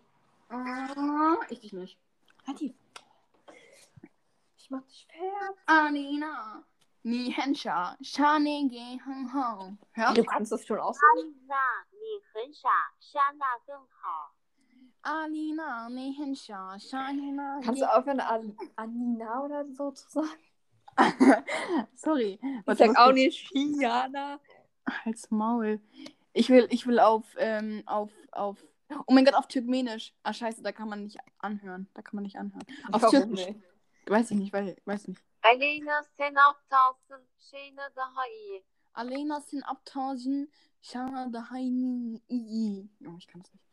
Ah, 0.49 1.37
ich 1.49 1.61
dich 1.61 1.73
nicht. 1.73 1.99
Halt 2.47 2.59
Hadi. 2.59 2.75
Ich 4.59 4.71
mach 4.71 4.83
dich 4.83 5.07
fertig. 5.07 5.63
Anina. 5.67 6.65
Ni 7.03 7.33
Hensha. 7.33 7.97
Shane 8.03 8.69
ge 8.69 8.99
Hong 9.07 9.33
hang. 9.33 9.79
Du 10.15 10.25
kannst 10.25 10.51
das 10.51 10.67
schon 10.67 10.81
aussprechen. 10.81 11.19
Anina, 11.19 11.85
ni 11.93 12.23
Hensha. 12.35 12.69
Shana 13.01 13.47
Gung 13.65 13.87
Hong. 14.03 14.36
Alina, 15.07 15.89
ni 15.89 16.13
Hensha. 16.13 16.77
Shane 16.81 17.61
Kannst 17.63 17.81
du 17.81 17.87
aufhören, 17.87 18.19
An 18.19 18.57
Anina 18.75 19.45
oder 19.45 19.65
so 19.73 19.93
zu 19.93 20.09
sagen? 20.09 20.29
Sorry. 21.95 22.41
Ich 22.43 22.79
sag 22.79 22.89
was 22.89 22.97
auch 22.97 23.13
nicht 23.13 23.49
Chiana. 23.53 24.41
Halt's 25.05 25.31
Maul. 25.31 25.81
Ich 26.33 26.49
will, 26.51 26.67
ich 26.71 26.89
will 26.89 26.99
auf, 26.99 27.25
ähm, 27.39 27.85
auf, 27.87 28.11
auf. 28.33 28.65
Oh 29.07 29.13
mein 29.13 29.25
Gott, 29.25 29.35
auf 29.35 29.47
Türkmenisch. 29.47 30.13
Ah, 30.25 30.33
scheiße, 30.33 30.63
da 30.63 30.73
kann 30.73 30.89
man 30.89 31.05
nicht 31.05 31.19
anhören. 31.39 31.89
Da 31.95 32.03
kann 32.03 32.17
man 32.17 32.25
nicht 32.25 32.37
anhören. 32.37 32.67
Auf 32.91 33.03
Warum 33.03 33.13
Türkisch. 33.13 33.47
nicht? 33.47 33.61
Weiß 34.07 34.31
ich 34.33 34.37
nicht, 34.37 34.53
weil, 34.53 34.77
weiß 34.87 35.07
nicht. 35.07 35.23
Aleyna 35.43 36.03
sen 36.17 36.37
aptalsın. 36.37 37.27
Şeyna 37.39 37.91
daha 37.95 38.27
iyi. 38.27 38.65
Alena 38.93 39.41
sin 39.41 39.63
abtauschen. 39.63 40.51
Shana 40.81 41.33
dahaini 41.33 42.23
iyi. 42.29 42.89
Oh, 43.07 43.17
ich 43.19 43.27
kann 43.29 43.43
es 43.43 43.53
nicht. 43.53 43.65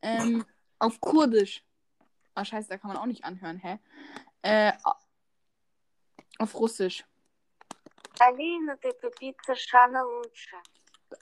Ähm, 0.00 0.44
auf 0.79 0.99
Kurdisch. 0.99 1.63
Ah, 2.35 2.45
scheiße, 2.45 2.69
da 2.69 2.77
kann 2.77 2.89
man 2.89 2.97
auch 2.97 3.05
nicht 3.05 3.23
anhören, 3.23 3.57
hä? 3.57 3.79
Äh, 4.41 4.73
auf 6.39 6.55
Russisch. 6.55 7.05
Aleyna 8.19 8.75
ты 8.77 8.91
тупица, 8.93 9.55
Шана 9.55 10.03
лучше. 10.03 10.55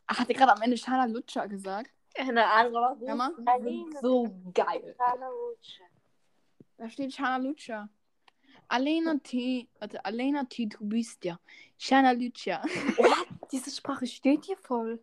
Ah, 0.08 0.20
Hat 0.20 0.30
er 0.30 0.36
gerade 0.36 0.54
am 0.54 0.62
Ende 0.62 0.78
Shana 0.78 1.06
Lutscher 1.06 1.48
gesagt? 1.48 1.92
Eine 2.18 2.46
andere 2.46 2.98
Hör 3.00 3.16
mal. 3.16 3.32
sind 3.62 3.98
so 4.02 4.24
geil. 4.54 4.96
Шана 4.98 5.30
лучше. 5.30 5.84
Da 6.78 6.90
steht 6.90 7.14
Shana 7.14 7.38
Lutscher. 7.38 7.90
Alena 8.68 9.18
T. 9.20 9.68
Warte, 9.80 10.04
Alena 10.06 10.46
T. 10.46 10.66
Du 10.68 10.78
bist 10.82 11.24
ja. 11.26 11.40
Shana 11.78 12.12
Lutscher. 12.12 12.62
Diese 13.52 13.70
Sprache 13.72 14.08
steht 14.08 14.46
hier 14.46 14.58
voll. 14.58 15.00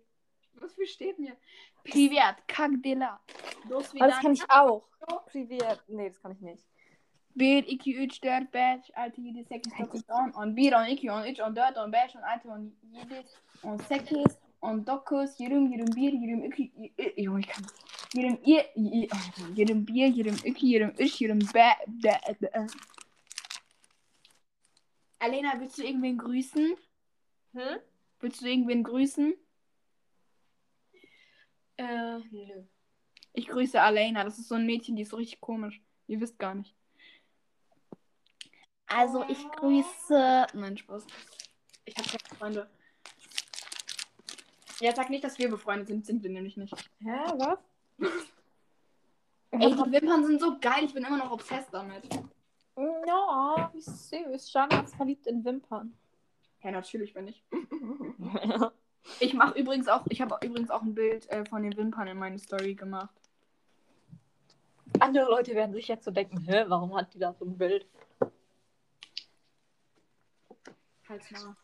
Was 0.55 0.75
für 0.75 0.87
steht 0.87 1.19
mir? 1.19 1.37
Privat, 1.84 2.38
как 2.48 2.82
дела? 2.82 3.20
Dos 3.70 3.92
oh, 3.94 4.00
das 4.00 4.20
kann 4.22 4.34
ich 4.34 4.50
auch. 4.50 4.84
Privat, 5.32 5.84
nee, 5.88 6.10
das 6.10 6.22
kann 6.22 6.32
ich 6.32 6.42
nicht. 6.42 6.64
Bir, 7.36 7.68
iki, 7.68 7.96
üç, 7.96 8.24
dört, 8.24 8.54
beş, 8.54 8.92
altı, 8.96 9.22
yedi, 9.22 9.44
sekiz, 9.44 9.74
dokuz, 9.80 10.02
on, 10.10 10.30
on 10.30 10.56
bir, 10.56 10.74
on 10.74 10.86
iki, 10.86 11.12
on 11.12 11.24
üç, 11.26 11.40
on 11.40 11.56
dört, 11.56 11.78
on 11.78 11.94
beş, 11.94 12.16
on 12.16 12.22
altı, 12.22 12.50
on 12.50 12.74
yedi, 12.92 13.24
on 13.64 13.78
sekiz, 13.78 14.38
on 14.62 14.88
dokuz, 14.88 15.40
yirmi, 15.40 15.72
yirmi 15.72 15.96
bir, 15.96 16.14
yirmi 16.14 16.48
iki, 16.48 16.72
yirmi 17.18 17.42
iki, 17.42 17.52
yirmi 18.16 18.38
bir, 18.46 18.66
yirmi 19.56 19.88
bir, 19.88 20.06
yirmi 20.06 20.38
iki, 20.46 20.68
yirmi 20.68 20.94
üç, 21.00 21.22
yirmi 21.22 21.42
beş, 21.56 21.74
Alena, 25.24 25.52
willst 25.54 25.78
du 25.78 25.84
irgendwen 25.84 26.18
grüßen? 26.18 26.78
Hm? 27.54 27.80
Willst 28.20 28.42
du 28.42 28.48
irgendwen 28.48 28.84
grüßen? 28.84 29.38
Äh, 31.78 32.20
nö. 32.32 32.64
Ich 33.34 33.48
grüße 33.48 33.82
Alena. 33.82 34.24
Das 34.24 34.38
ist 34.38 34.48
so 34.48 34.56
ein 34.56 34.66
Mädchen, 34.66 34.96
die 34.96 35.04
ist 35.04 35.10
so 35.10 35.18
richtig 35.18 35.42
komisch. 35.42 35.82
Ihr 36.08 36.20
wisst 36.20 36.38
gar 36.38 36.56
nicht. 36.56 36.76
Also, 38.88 39.26
ich 39.28 39.44
grüße. 39.52 40.48
Nein, 40.54 40.78
Spaß. 40.78 41.06
Ich 41.86 41.98
habe 41.98 42.10
keine 42.10 42.40
Freunde. 42.40 42.70
Ja, 44.80 44.94
sag 44.94 45.10
nicht, 45.10 45.24
dass 45.24 45.38
wir 45.40 45.50
befreundet 45.50 45.88
sind. 45.88 46.06
Sind 46.06 46.24
wir 46.24 46.30
nämlich 46.30 46.58
nicht. 46.58 46.76
Hä, 47.00 47.34
was? 47.38 47.60
Ey, 49.52 49.72
die 49.72 49.92
Wimpern 49.92 50.26
sind 50.26 50.42
so 50.42 50.60
geil. 50.60 50.86
Ich 50.86 50.94
bin 50.94 51.04
immer 51.04 51.18
noch 51.18 51.32
obsessed 51.32 51.74
damit. 51.74 52.04
Ja, 52.76 53.72
wie 53.74 53.82
süß. 53.82 54.52
Jana 54.54 54.82
ist 54.82 54.96
verliebt 54.96 55.28
in 55.28 55.44
Wimpern. 55.46 55.98
Ja, 56.64 56.72
natürlich 56.72 57.14
bin 57.14 57.28
ich. 57.28 57.44
Ich 59.20 59.34
mache 59.34 59.60
übrigens 59.60 59.88
auch, 59.88 60.06
ich 60.10 60.22
habe 60.22 60.38
übrigens 60.46 60.72
auch 60.72 60.82
ein 60.82 60.96
Bild 60.96 61.30
äh, 61.30 61.46
von 61.46 61.64
den 61.64 61.76
Wimpern 61.76 62.08
in 62.08 62.18
meine 62.18 62.40
Story 62.40 62.74
gemacht. 62.76 63.14
Andere 65.00 65.30
Leute 65.30 65.56
werden 65.56 65.74
sich 65.74 65.88
jetzt 65.88 66.06
so 66.06 66.12
denken, 66.12 66.40
hä, 66.40 66.66
warum 66.68 66.96
hat 66.96 67.14
die 67.14 67.20
da 67.20 67.34
so 67.34 67.46
ein 67.46 67.58
Bild? 67.58 67.86
Halt's 71.10 71.32
mal. 71.32 71.56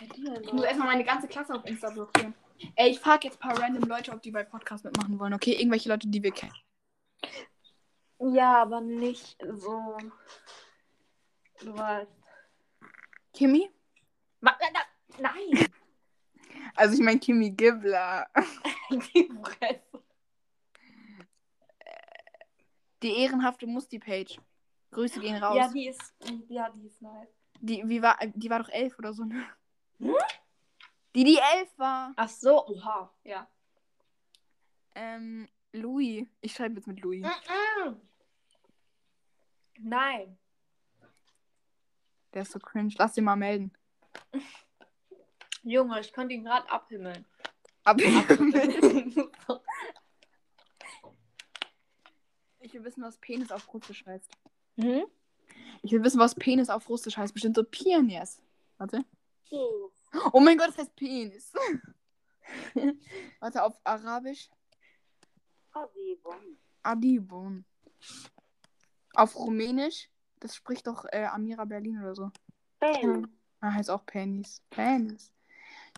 Ich 0.00 0.52
muss 0.52 0.64
erstmal 0.64 0.88
meine 0.88 1.04
ganze 1.04 1.28
Klasse 1.28 1.54
auf 1.54 1.64
Insta 1.64 1.90
blockieren. 1.90 2.34
Ey, 2.76 2.90
ich 2.90 3.00
frage 3.00 3.28
jetzt 3.28 3.42
ein 3.42 3.48
paar 3.48 3.60
random 3.60 3.88
Leute, 3.88 4.12
ob 4.12 4.22
die 4.22 4.30
bei 4.30 4.44
Podcast 4.44 4.84
mitmachen 4.84 5.18
wollen, 5.18 5.34
okay? 5.34 5.52
Irgendwelche 5.52 5.88
Leute, 5.88 6.08
die 6.08 6.22
wir 6.22 6.32
kennen. 6.32 6.54
Ja, 8.18 8.62
aber 8.62 8.80
nicht 8.80 9.38
so. 9.52 9.96
Du 11.60 11.76
weißt. 11.76 12.10
Kimi? 13.32 13.70
Nein! 14.40 15.68
Also 16.76 16.94
ich 16.94 17.00
meine 17.00 17.20
Kimi 17.20 17.50
Gibbler. 17.50 18.28
Die 18.90 19.30
Fresse. 19.42 20.02
Die 23.02 23.18
ehrenhafte 23.18 23.66
Musti-Page. 23.66 24.38
Grüße 24.90 25.20
gehen 25.20 25.36
raus. 25.42 25.56
Ja, 25.56 25.68
die 25.68 25.88
ist. 25.88 26.14
Ja, 26.48 26.70
die 26.70 26.86
ist 26.86 27.02
nice. 27.02 27.28
die, 27.60 27.82
wie 27.86 28.00
war, 28.00 28.16
die 28.26 28.48
war 28.48 28.60
doch 28.60 28.68
elf 28.70 28.98
oder 28.98 29.12
so, 29.12 29.24
ne? 29.24 29.44
Die, 31.14 31.24
die 31.24 31.38
elf 31.38 31.76
war. 31.76 32.12
Ach 32.16 32.28
so, 32.28 32.66
oha. 32.66 33.12
Ja. 33.24 33.46
Ähm, 34.94 35.48
Louis. 35.72 36.26
Ich 36.40 36.54
schreibe 36.54 36.76
jetzt 36.76 36.86
mit 36.86 37.00
Louis. 37.00 37.26
Nein. 39.78 40.38
Der 42.32 42.42
ist 42.42 42.52
so 42.52 42.58
cringe. 42.58 42.94
Lass 42.96 43.14
den 43.14 43.24
mal 43.24 43.36
melden. 43.36 43.72
Junge, 45.64 46.00
ich 46.00 46.12
konnte 46.12 46.34
ihn 46.34 46.44
gerade 46.44 46.68
abhimmeln. 46.70 47.24
Aber 47.84 48.00
ich 52.60 52.72
will 52.74 52.84
wissen, 52.84 53.02
was 53.02 53.16
Penis 53.18 53.50
auf 53.52 53.72
Russisch 53.72 54.04
heißt. 54.06 54.30
hm? 54.76 55.04
Ich 55.82 55.92
will 55.92 56.02
wissen, 56.02 56.18
was 56.18 56.34
Penis 56.34 56.70
auf 56.70 56.88
Russisch 56.88 57.16
heißt. 57.16 57.32
Bestimmt 57.34 57.56
so 57.56 57.64
Pioniers. 57.64 58.40
Warte. 58.78 59.04
Penis, 59.48 59.92
Oh 60.32 60.40
mein 60.40 60.56
Gott, 60.56 60.68
das 60.68 60.78
heißt 60.78 60.96
Penis. 60.96 61.52
Warte, 63.40 63.62
auf 63.62 63.78
Arabisch. 63.84 64.48
Adibon, 65.72 66.58
Adibon. 66.82 67.64
Auf 69.14 69.36
Rumänisch. 69.36 70.08
Das 70.40 70.54
spricht 70.54 70.86
doch 70.86 71.04
äh, 71.10 71.24
Amira 71.26 71.64
Berlin 71.64 71.98
oder 72.00 72.14
so. 72.14 72.30
Penis, 72.80 73.26
Ah, 73.60 73.72
heißt 73.72 73.90
auch 73.90 74.04
Penis. 74.06 74.62
Penis. 74.70 75.30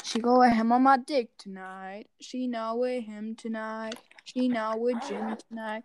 She 0.03 0.21
go 0.21 0.41
with 0.41 0.55
him 0.55 0.73
on 0.73 0.83
my 0.83 0.99
dick 0.99 1.37
tonight. 1.37 2.09
She 2.21 2.47
know 2.47 2.77
with 2.77 3.05
him 3.05 3.37
tonight. 3.37 3.97
She 4.25 4.49
know 4.49 4.77
with 4.77 4.97
Jim 5.09 5.37
tonight. 5.49 5.85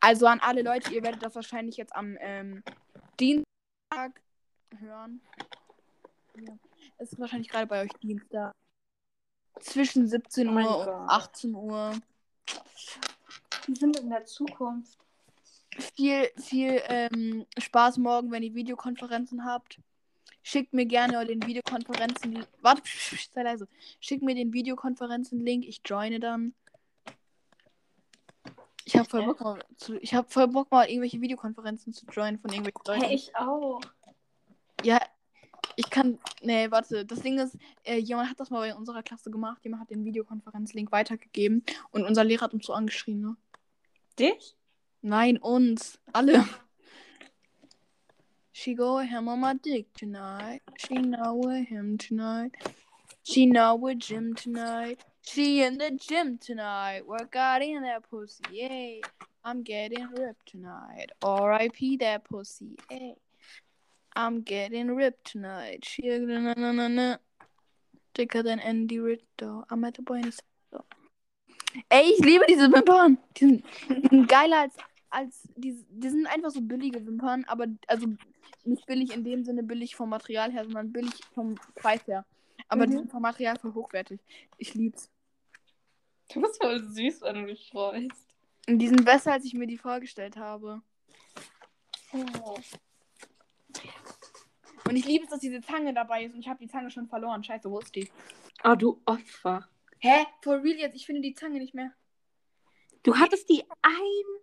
Also 0.00 0.26
an 0.26 0.40
alle 0.40 0.62
Leute, 0.62 0.92
ihr 0.92 1.02
werdet 1.02 1.22
das 1.22 1.34
wahrscheinlich 1.34 1.76
jetzt 1.76 1.94
am 1.94 2.16
ähm, 2.20 2.62
Dienstag 3.18 4.20
hören. 4.78 5.20
Ja. 6.36 6.58
Es 6.98 7.12
ist 7.12 7.20
wahrscheinlich 7.20 7.48
gerade 7.48 7.66
bei 7.66 7.82
euch 7.82 7.92
Dienstag. 8.02 8.52
Zwischen 9.60 10.06
17 10.08 10.48
Oh 10.48 10.52
mein 10.52 10.66
Uhr 10.66 10.78
und 10.78 10.84
Gott. 10.84 11.10
18 11.10 11.54
Uhr. 11.54 11.92
Die 13.66 13.74
sind 13.74 13.98
in 13.98 14.10
der 14.10 14.24
Zukunft. 14.24 14.98
Viel, 15.94 16.30
viel 16.36 16.80
ähm, 16.86 17.46
Spaß 17.58 17.98
morgen, 17.98 18.30
wenn 18.30 18.42
ihr 18.42 18.54
Videokonferenzen 18.54 19.44
habt. 19.44 19.80
Schickt 20.48 20.72
mir 20.72 20.86
gerne 20.86 21.26
den 21.26 21.44
Videokonferenzen. 21.44 22.46
Warte, 22.62 22.80
sei 23.32 23.42
leise. 23.42 23.66
Schickt 23.98 24.22
mir 24.22 24.36
den 24.36 24.52
Videokonferenzen-Link. 24.52 25.66
Ich 25.66 25.80
joine 25.84 26.20
dann. 26.20 26.54
Ich 28.84 28.96
habe 28.96 29.08
voll? 29.08 29.26
Bock 29.26 29.40
mal 29.40 29.58
zu, 29.76 29.98
ich 29.98 30.14
habe 30.14 30.28
voll 30.28 30.46
Bock 30.46 30.70
mal 30.70 30.88
irgendwelche 30.88 31.20
Videokonferenzen 31.20 31.92
zu 31.92 32.06
joinen 32.06 32.38
von 32.38 32.52
irgendwelchen 32.52 32.80
Leuten. 32.86 33.02
Hey, 33.02 33.16
ich 33.16 33.34
auch. 33.34 33.80
Ja, 34.84 35.00
ich 35.74 35.90
kann. 35.90 36.20
Nee, 36.42 36.70
warte. 36.70 37.04
Das 37.04 37.22
Ding 37.22 37.40
ist, 37.40 37.58
äh, 37.82 37.96
jemand 37.96 38.30
hat 38.30 38.38
das 38.38 38.50
mal 38.50 38.60
bei 38.60 38.72
unserer 38.76 39.02
Klasse 39.02 39.32
gemacht. 39.32 39.64
Jemand 39.64 39.82
hat 39.82 39.90
den 39.90 40.04
Videokonferenz-Link 40.04 40.92
weitergegeben 40.92 41.64
und 41.90 42.04
unser 42.04 42.22
Lehrer 42.22 42.42
hat 42.42 42.54
uns 42.54 42.66
so 42.66 42.72
angeschrien, 42.72 43.20
ne? 43.20 43.36
Dich? 44.16 44.56
Nein, 45.02 45.38
uns. 45.38 45.98
Alle. 46.12 46.44
She 48.58 48.72
go 48.72 48.96
with 48.96 49.10
him 49.10 49.28
on 49.28 49.40
my 49.40 49.52
dick 49.52 49.92
tonight. 49.92 50.62
She 50.78 50.94
know 50.94 51.34
with 51.34 51.68
him 51.68 51.98
tonight. 51.98 52.52
She 53.22 53.44
know 53.44 53.74
with 53.74 53.98
Jim 53.98 54.32
tonight. 54.34 55.04
She 55.20 55.62
in 55.62 55.76
the 55.76 55.90
gym 55.90 56.38
tonight. 56.38 57.06
Work 57.06 57.36
out 57.36 57.60
in 57.60 57.82
that 57.82 58.08
pussy, 58.08 58.42
yay. 58.50 59.02
I'm 59.44 59.62
getting 59.62 60.08
ripped 60.08 60.48
tonight. 60.48 61.10
R.I.P. 61.20 61.98
that 61.98 62.24
pussy, 62.24 62.78
yay. 62.90 63.16
I'm 64.16 64.40
getting 64.40 64.96
ripped 64.96 65.32
tonight. 65.32 65.84
She 65.84 66.08
na 66.08 66.54
na 66.54 66.72
na 66.72 66.88
na. 66.88 67.16
Dicker 68.14 68.42
than 68.42 68.58
Andy 68.60 68.98
Ritter. 68.98 69.64
I'm 69.68 69.84
at 69.84 69.96
the 69.96 70.02
Buenos 70.02 70.40
Aires. 70.72 70.84
Ey, 71.90 72.14
ich 72.14 72.24
liebe 72.24 72.46
diese 72.48 72.72
Wimpern. 72.72 73.18
Die 73.34 73.60
sind, 74.00 74.28
geiler 74.28 74.60
als, 74.60 74.76
als 75.10 75.48
die, 75.56 75.84
die 75.90 76.08
sind 76.08 76.26
einfach 76.26 76.50
so 76.50 76.60
billige 76.60 77.04
Wimpern, 77.06 77.44
aber 77.46 77.66
also 77.86 78.06
nicht 78.64 78.86
billig 78.86 79.12
in 79.14 79.24
dem 79.24 79.44
Sinne 79.44 79.62
billig 79.62 79.96
vom 79.96 80.10
Material 80.10 80.52
her, 80.52 80.64
sondern 80.64 80.92
billig 80.92 81.14
vom 81.34 81.54
Preis 81.74 82.06
her. 82.06 82.24
Aber 82.68 82.86
Mhm. 82.86 82.90
die 82.90 82.96
sind 82.98 83.10
vom 83.10 83.22
Material 83.22 83.58
voll 83.58 83.74
hochwertig. 83.74 84.20
Ich 84.58 84.74
lieb's. 84.74 85.10
Du 86.32 86.40
bist 86.40 86.60
voll 86.60 86.82
süß, 86.82 87.22
wenn 87.22 87.36
du 87.36 87.46
dich 87.46 87.70
freust. 87.70 88.10
Und 88.68 88.78
die 88.80 88.88
sind 88.88 89.04
besser, 89.04 89.32
als 89.32 89.44
ich 89.44 89.54
mir 89.54 89.66
die 89.68 89.78
vorgestellt 89.78 90.36
habe. 90.36 90.82
Oh. 92.12 92.58
Und 94.88 94.96
ich 94.96 95.04
liebe 95.06 95.24
es, 95.24 95.30
dass 95.30 95.40
diese 95.40 95.60
Zange 95.60 95.92
dabei 95.94 96.24
ist 96.24 96.34
und 96.34 96.40
ich 96.40 96.48
habe 96.48 96.58
die 96.58 96.68
Zange 96.68 96.90
schon 96.90 97.08
verloren. 97.08 97.42
Scheiße, 97.44 97.70
wo 97.70 97.78
ist 97.78 97.94
die? 97.94 98.08
Ah, 98.62 98.76
du 98.76 99.00
Opfer. 99.04 99.68
Hä? 99.98 100.26
For 100.42 100.62
real 100.62 100.78
jetzt? 100.78 100.94
Ich 100.96 101.06
finde 101.06 101.20
die 101.22 101.34
Zange 101.34 101.58
nicht 101.58 101.74
mehr. 101.74 101.92
Du 103.02 103.16
hattest 103.16 103.48
die 103.48 103.62
einen 103.82 104.40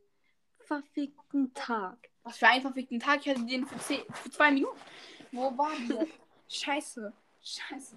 verfickten 0.63 1.53
Tag. 1.53 2.09
Was 2.23 2.37
für 2.37 2.47
ein 2.47 2.61
verfickten 2.61 2.99
Tag. 2.99 3.19
Ich 3.21 3.29
hatte 3.29 3.45
den 3.45 3.65
für, 3.65 3.77
zehn, 3.79 4.01
für 4.13 4.29
zwei 4.29 4.51
Minuten. 4.51 4.79
Wo 5.31 5.57
war 5.57 5.71
die 5.75 5.93
jetzt? 5.93 6.13
Scheiße. 6.47 7.13
Scheiße. 7.41 7.95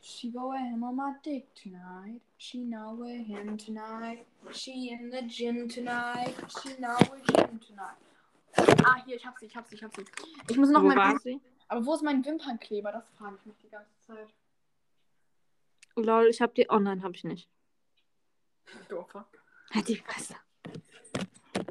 She 0.00 0.30
go 0.30 0.52
with 0.52 0.60
him 0.60 0.84
on 0.84 0.94
my 0.94 1.14
dick 1.24 1.52
tonight. 1.54 2.20
She 2.38 2.58
know 2.58 2.96
with 2.96 3.26
him 3.26 3.58
tonight. 3.58 4.24
She 4.52 4.90
in 4.90 5.10
the 5.10 5.22
gym 5.22 5.68
tonight. 5.68 6.32
She 6.62 6.76
know 6.78 6.96
with 7.10 7.26
him 7.36 7.58
tonight. 7.58 7.96
Ah, 8.84 9.02
hier, 9.04 9.16
ich 9.16 9.26
hab 9.26 9.36
sie, 9.38 9.46
ich 9.46 9.56
hab 9.56 9.66
sie, 9.66 9.74
ich 9.74 9.82
hab 9.82 9.94
sie. 9.94 10.04
Ich 10.48 10.56
muss 10.56 10.70
noch 10.70 10.82
Wo 10.82 10.86
mein 10.86 10.96
war 10.96 11.18
sie? 11.18 11.40
Aber 11.68 11.84
wo 11.84 11.94
ist 11.94 12.02
mein 12.02 12.24
Wimpernkleber? 12.24 12.92
Das 12.92 13.08
frage 13.18 13.36
ich 13.40 13.46
mich 13.46 13.56
die 13.58 13.68
ganze 13.68 13.90
Zeit. 14.06 14.28
Lol, 15.96 16.28
ich 16.28 16.40
hab 16.40 16.54
die 16.54 16.70
online, 16.70 17.02
hab 17.02 17.14
ich 17.14 17.24
nicht. 17.24 17.48
Doofer. 18.88 19.26
Halt 19.74 19.88
die 19.88 19.96
Fresse. 19.96 20.36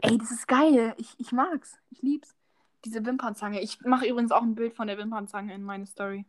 Ey, 0.06 0.20
das 0.20 0.30
ist 0.30 0.48
geil. 0.48 0.94
Ich, 0.98 1.20
ich 1.20 1.32
mag's. 1.32 1.80
Ich 1.90 2.04
lieb's. 2.04 2.36
Diese 2.84 3.04
Wimpernzange. 3.04 3.60
Ich 3.62 3.82
mache 3.82 4.06
übrigens 4.06 4.32
auch 4.32 4.44
ein 4.44 4.54
Bild 4.54 4.76
von 4.76 4.88
der 4.88 5.00
Wimpernzange 5.00 5.52
in 5.54 5.64
meine 5.64 5.88
Story. 5.88 6.26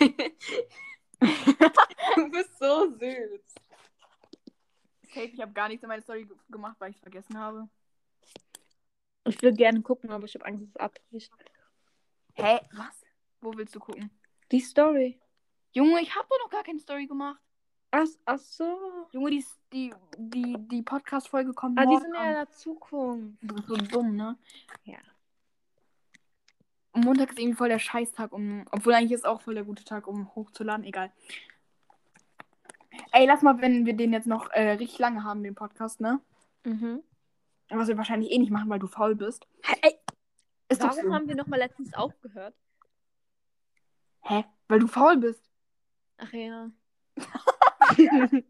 du 0.00 0.08
bist 2.30 2.58
so 2.58 2.90
süß. 2.90 3.54
Safe, 5.12 5.26
ich 5.26 5.40
habe 5.42 5.52
gar 5.52 5.68
nichts 5.68 5.82
in 5.82 5.88
meine 5.88 6.00
Story 6.00 6.24
ge- 6.24 6.36
gemacht, 6.48 6.76
weil 6.78 6.90
ich 6.90 6.96
es 6.96 7.02
vergessen 7.02 7.36
habe. 7.36 7.68
Ich 9.26 9.42
will 9.42 9.52
gerne 9.52 9.82
gucken, 9.82 10.10
aber 10.10 10.24
ich 10.24 10.34
habe 10.34 10.46
Angst, 10.46 10.62
dass 10.62 10.70
es 10.70 10.76
abbricht. 10.76 11.32
Hä? 12.32 12.60
Was? 12.72 13.04
Wo 13.42 13.52
willst 13.54 13.74
du 13.74 13.80
gucken? 13.80 14.10
Die 14.50 14.60
Story. 14.60 15.20
Junge, 15.72 16.00
ich 16.00 16.16
habe 16.16 16.26
doch 16.30 16.38
noch 16.44 16.50
gar 16.50 16.62
keine 16.62 16.78
Story 16.78 17.06
gemacht. 17.06 17.42
Ach, 17.92 18.06
ach 18.24 18.38
so. 18.38 18.78
Junge, 19.12 19.30
die, 19.30 19.44
die, 19.72 19.92
die, 20.16 20.56
die 20.68 20.82
Podcast-Folge 20.82 21.52
kommt 21.54 21.78
Ah, 21.78 21.82
die 21.82 21.88
morgen 21.88 22.02
sind 22.02 22.14
ja 22.14 22.20
an. 22.20 22.28
in 22.28 22.34
der 22.34 22.50
Zukunft. 22.50 23.38
Du 23.42 23.54
bist 23.54 23.68
so 23.68 23.76
dumm, 23.76 24.14
ne? 24.16 24.38
Ja. 24.84 24.98
Montag 26.94 27.30
ist 27.30 27.38
irgendwie 27.38 27.56
voll 27.56 27.68
der 27.68 27.78
Scheißtag, 27.78 28.32
um. 28.32 28.64
Obwohl 28.70 28.94
eigentlich 28.94 29.12
ist 29.12 29.26
auch 29.26 29.40
voll 29.42 29.54
der 29.54 29.64
gute 29.64 29.84
Tag, 29.84 30.06
um 30.06 30.34
hochzuladen. 30.34 30.84
Egal. 30.84 31.12
Ey, 33.12 33.26
lass 33.26 33.42
mal, 33.42 33.60
wenn 33.60 33.86
wir 33.86 33.94
den 33.94 34.12
jetzt 34.12 34.26
noch 34.26 34.50
äh, 34.50 34.72
richtig 34.72 34.98
lange 34.98 35.24
haben, 35.24 35.42
den 35.42 35.54
Podcast, 35.54 36.00
ne? 36.00 36.20
Mhm. 36.64 37.02
Was 37.70 37.88
wir 37.88 37.96
wahrscheinlich 37.96 38.30
eh 38.32 38.38
nicht 38.38 38.50
machen, 38.50 38.68
weil 38.68 38.80
du 38.80 38.88
faul 38.88 39.14
bist. 39.14 39.46
Ey, 39.82 39.94
Ist 40.68 40.82
doch 40.82 40.88
warum 40.90 41.06
so. 41.10 41.14
haben 41.14 41.28
wir 41.28 41.36
noch 41.36 41.46
mal 41.46 41.56
letztens 41.58 41.94
aufgehört? 41.94 42.54
Hä? 44.22 44.44
Weil 44.68 44.80
du 44.80 44.86
faul 44.88 45.16
bist. 45.16 45.48
Ach 46.18 46.32
ja. 46.32 46.70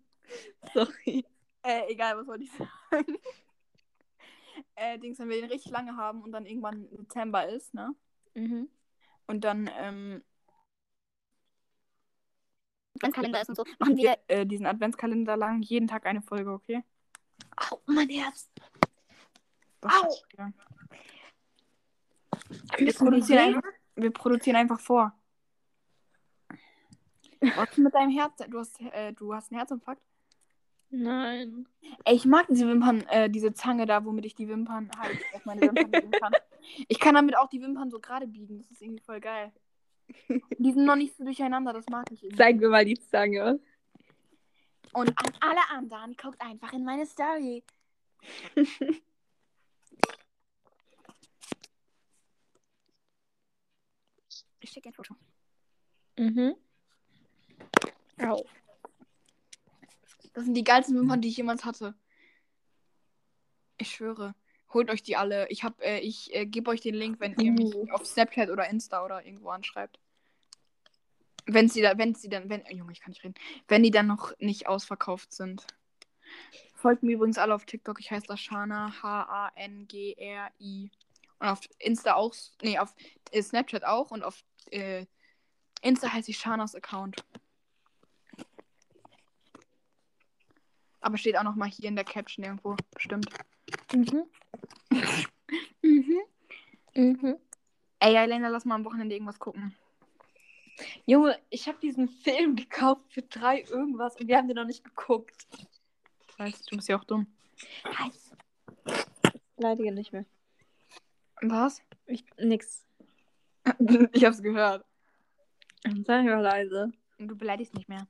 Sorry. 0.74 1.24
Äh, 1.62 1.92
egal, 1.92 2.16
was 2.18 2.26
wollte 2.26 2.44
ich 2.44 2.52
sagen? 2.52 3.18
äh, 4.76 4.98
Dings, 4.98 5.18
wenn 5.18 5.28
wir 5.28 5.40
den 5.40 5.50
richtig 5.50 5.72
lange 5.72 5.96
haben 5.96 6.22
und 6.22 6.32
dann 6.32 6.46
irgendwann 6.46 6.88
Dezember 6.90 7.48
ist, 7.48 7.74
ne? 7.74 7.94
Mhm. 8.34 8.68
Und 9.26 9.44
dann, 9.44 9.70
ähm, 9.78 10.22
Adventskalender 12.96 13.40
ist 13.40 13.48
und 13.48 13.56
so. 13.56 13.64
machen 13.78 13.96
wir 13.96 14.18
äh, 14.28 14.44
diesen 14.44 14.66
Adventskalender 14.66 15.36
lang 15.36 15.62
jeden 15.62 15.88
Tag 15.88 16.06
eine 16.06 16.22
Folge, 16.22 16.50
okay? 16.52 16.82
Au, 17.56 17.78
mein 17.86 18.08
Herz. 18.08 18.50
Das 19.80 19.92
Au. 19.92 20.08
Wir 22.76 22.92
produzieren, 22.92 23.38
einfach, 23.38 23.62
wir 23.94 24.10
produzieren 24.10 24.56
einfach 24.56 24.80
vor. 24.80 25.19
Was 27.40 27.76
mit 27.76 27.94
deinem 27.94 28.10
Herz? 28.10 28.36
Du 28.48 28.58
hast, 28.58 28.80
äh, 28.80 29.12
du 29.12 29.34
hast 29.34 29.50
einen 29.50 29.58
Herzinfarkt? 29.58 30.02
Nein. 30.90 31.66
Ey, 32.04 32.16
ich 32.16 32.26
mag 32.26 32.46
diese 32.48 32.66
Wimpern, 32.68 33.02
äh, 33.08 33.30
diese 33.30 33.52
Zange 33.54 33.86
da, 33.86 34.04
womit 34.04 34.26
ich 34.26 34.34
die 34.34 34.48
Wimpern 34.48 34.90
halt 34.98 35.18
auf 35.32 35.44
meine 35.44 35.62
Wimpern 35.62 35.90
biegen 35.90 36.10
kann. 36.10 36.32
Ich 36.88 36.98
kann 36.98 37.14
damit 37.14 37.36
auch 37.36 37.48
die 37.48 37.62
Wimpern 37.62 37.90
so 37.90 38.00
gerade 38.00 38.26
biegen. 38.26 38.58
Das 38.58 38.70
ist 38.70 38.82
irgendwie 38.82 39.02
voll 39.02 39.20
geil. 39.20 39.52
Die 40.58 40.72
sind 40.72 40.84
noch 40.84 40.96
nicht 40.96 41.16
so 41.16 41.24
durcheinander, 41.24 41.72
das 41.72 41.88
mag 41.88 42.10
ich 42.10 42.24
irgendwie. 42.24 42.36
Zeig 42.36 42.56
mir 42.58 42.68
mal 42.68 42.84
die 42.84 42.98
Zange. 42.98 43.60
Und 44.92 45.10
an 45.10 45.32
alle 45.40 45.70
anderen, 45.70 46.16
guckt 46.16 46.40
einfach 46.40 46.72
in 46.72 46.84
meine 46.84 47.06
Story. 47.06 47.62
Ich 54.62 54.70
schicke 54.70 54.90
ein 54.90 54.92
Foto. 54.92 55.14
Mhm. 56.18 56.54
Au. 58.20 58.44
Das 60.32 60.44
sind 60.44 60.54
die 60.54 60.64
geilsten 60.64 60.96
Wimpern, 60.96 61.20
die 61.20 61.28
ich 61.28 61.36
jemals 61.36 61.64
hatte. 61.64 61.94
Ich 63.78 63.90
schwöre. 63.90 64.34
Holt 64.72 64.90
euch 64.90 65.02
die 65.02 65.16
alle. 65.16 65.48
Ich 65.48 65.64
hab, 65.64 65.82
äh, 65.82 65.98
ich 65.98 66.32
äh, 66.34 66.46
gebe 66.46 66.70
euch 66.70 66.80
den 66.80 66.94
Link, 66.94 67.18
wenn 67.18 67.34
ihr 67.38 67.50
mich 67.52 67.74
Uh. 67.74 67.90
auf 67.90 68.06
Snapchat 68.06 68.50
oder 68.50 68.68
Insta 68.68 69.04
oder 69.04 69.24
irgendwo 69.24 69.48
anschreibt. 69.50 69.98
Wenn 71.46 71.68
sie 71.68 71.82
da, 71.82 71.98
wenn 71.98 72.14
sie 72.14 72.28
dann, 72.28 72.48
wenn, 72.48 72.62
oh, 72.62 72.74
Junge, 72.74 72.92
ich 72.92 73.00
kann 73.00 73.10
nicht 73.10 73.24
reden. 73.24 73.34
Wenn 73.66 73.82
die 73.82 73.90
dann 73.90 74.06
noch 74.06 74.32
nicht 74.38 74.68
ausverkauft 74.68 75.32
sind. 75.32 75.66
Folgt 76.74 77.02
mir 77.02 77.14
übrigens 77.14 77.38
alle 77.38 77.54
auf 77.54 77.64
TikTok. 77.64 77.98
Ich 77.98 78.10
heiße 78.10 78.26
Lashana, 78.28 79.02
H-A-N-G-R-I. 79.02 80.90
Und 81.40 81.48
auf 81.48 81.60
Insta 81.78 82.14
auch, 82.14 82.34
nee, 82.62 82.78
auf 82.78 82.94
äh, 83.32 83.42
Snapchat 83.42 83.84
auch 83.84 84.10
und 84.10 84.22
auf 84.22 84.44
äh, 84.70 85.06
Insta 85.82 86.12
heiße 86.12 86.30
ich 86.30 86.38
Shanas 86.38 86.74
Account. 86.74 87.24
Aber 91.00 91.16
steht 91.16 91.36
auch 91.36 91.42
noch 91.42 91.56
mal 91.56 91.68
hier 91.68 91.88
in 91.88 91.96
der 91.96 92.04
Caption 92.04 92.44
irgendwo, 92.44 92.76
bestimmt. 92.94 93.28
Mhm. 93.92 94.24
Mhm. 95.82 96.20
Mhm. 96.94 97.36
Ey, 97.98 98.14
Elena, 98.14 98.48
lass 98.48 98.64
mal 98.64 98.76
am 98.76 98.84
Wochenende 98.84 99.14
irgendwas 99.14 99.38
gucken. 99.38 99.74
Junge, 101.06 101.38
ich 101.50 101.68
habe 101.68 101.78
diesen 101.80 102.08
Film 102.08 102.56
gekauft 102.56 103.02
für 103.08 103.22
drei 103.22 103.62
irgendwas 103.62 104.16
und 104.16 104.28
wir 104.28 104.36
haben 104.36 104.48
den 104.48 104.56
noch 104.56 104.66
nicht 104.66 104.84
geguckt. 104.84 105.46
Weißt 106.38 106.70
du, 106.70 106.76
bist 106.76 106.88
ja 106.88 106.98
auch 106.98 107.04
dumm. 107.04 107.26
Heiß. 107.84 108.32
Leidige 109.56 109.92
nicht 109.92 110.12
mehr. 110.12 110.24
Was? 111.42 111.82
Ich, 112.06 112.24
nix. 112.38 112.84
ich 114.12 114.24
hab's 114.24 114.42
gehört. 114.42 114.84
Sei 116.04 116.22
mal 116.22 116.40
leise. 116.40 116.92
Und 117.18 117.28
du 117.28 117.36
beleidigst 117.36 117.74
nicht 117.74 117.88
mehr. 117.88 118.06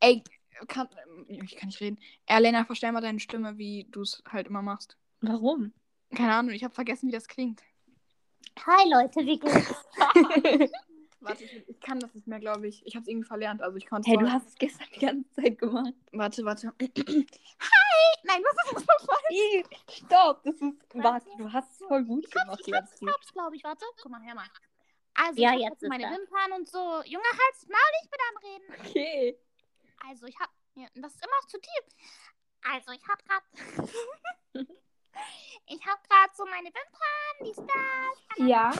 Ey, 0.00 0.22
kann, 0.68 0.88
ich 1.28 1.56
kann 1.56 1.68
nicht 1.68 1.80
reden. 1.80 1.98
Elena, 2.26 2.64
verstell 2.64 2.92
mal 2.92 3.00
deine 3.00 3.20
Stimme, 3.20 3.58
wie 3.58 3.86
du 3.90 4.02
es 4.02 4.22
halt 4.30 4.46
immer 4.48 4.62
machst. 4.62 4.96
Warum? 5.20 5.72
Keine 6.14 6.34
Ahnung, 6.34 6.54
ich 6.54 6.64
habe 6.64 6.74
vergessen, 6.74 7.08
wie 7.08 7.12
das 7.12 7.28
klingt. 7.28 7.62
Hi 8.64 8.88
Leute, 8.90 9.20
wie 9.26 9.38
geht's? 9.38 9.74
Warte, 11.20 11.44
ich, 11.44 11.68
ich 11.68 11.80
kann 11.80 11.98
das 11.98 12.14
nicht 12.14 12.26
mehr, 12.26 12.38
glaube 12.38 12.68
ich. 12.68 12.86
Ich 12.86 12.94
habe 12.94 13.02
es 13.02 13.08
irgendwie 13.08 13.26
verlernt, 13.26 13.60
also 13.62 13.76
ich 13.76 13.86
konnte 13.86 14.08
Hey, 14.08 14.18
du 14.18 14.30
hast 14.30 14.48
es 14.48 14.54
gestern 14.54 14.86
die 14.94 15.00
ganze 15.00 15.30
Zeit 15.32 15.58
gemacht. 15.58 15.92
Warte, 16.12 16.44
warte. 16.44 16.72
Hi! 16.78 18.16
Nein, 18.22 18.42
was 18.42 18.66
ist 18.66 18.74
das 18.74 18.82
für 18.84 19.06
falsch? 19.06 19.64
Stopp, 19.90 20.44
das 20.44 20.54
ist. 20.54 20.74
Warte, 20.94 21.28
du 21.38 21.52
hast 21.52 21.70
es 21.72 21.86
voll 21.86 22.04
gut 22.04 22.30
gemacht 22.30 22.60
die 22.66 22.70
ganze 22.70 22.94
Zeit. 22.94 23.08
hab's, 23.08 23.32
glaube 23.32 23.56
ich. 23.56 23.64
Warte, 23.64 23.84
guck 24.00 24.12
mal, 24.12 24.22
hör 24.24 24.34
mal. 24.34 24.46
Also, 25.14 25.40
Ja, 25.40 25.54
ich 25.54 25.62
jetzt 25.62 25.82
meine 25.82 26.04
er. 26.04 26.10
Wimpern 26.10 26.52
und 26.58 26.68
so. 26.68 26.78
Junge, 27.04 27.24
halt's 27.24 27.66
Maul, 27.66 27.92
ich 28.04 28.10
bin 28.10 28.20
am 28.28 28.36
Reden. 28.44 28.88
Okay. 28.90 29.38
Also, 30.04 30.26
ich 30.26 30.38
hab. 30.38 30.50
Ja, 30.74 30.88
das 30.94 31.14
ist 31.14 31.24
immer 31.24 31.36
noch 31.40 31.48
zu 31.48 31.58
tief. 31.60 31.84
Also, 32.62 32.92
ich 32.92 33.06
hab 33.06 33.24
grad. 33.24 33.42
ich 35.66 35.86
hab 35.86 36.08
grad 36.08 36.36
so 36.36 36.44
meine 36.46 36.68
Wimpern, 36.68 37.44
die 37.44 37.52
Stars. 37.52 38.18
Ja, 38.38 38.70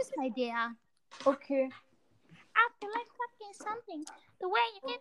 ist 0.00 0.14
bei 0.16 0.30
der. 0.30 0.74
okay. 1.24 1.70
I 2.56 2.68
feel 2.78 2.90
like 2.90 3.08
fucking 3.16 3.54
something. 3.54 4.04
The 4.40 4.46
way 4.46 4.60
you 4.74 4.80
get. 4.88 5.00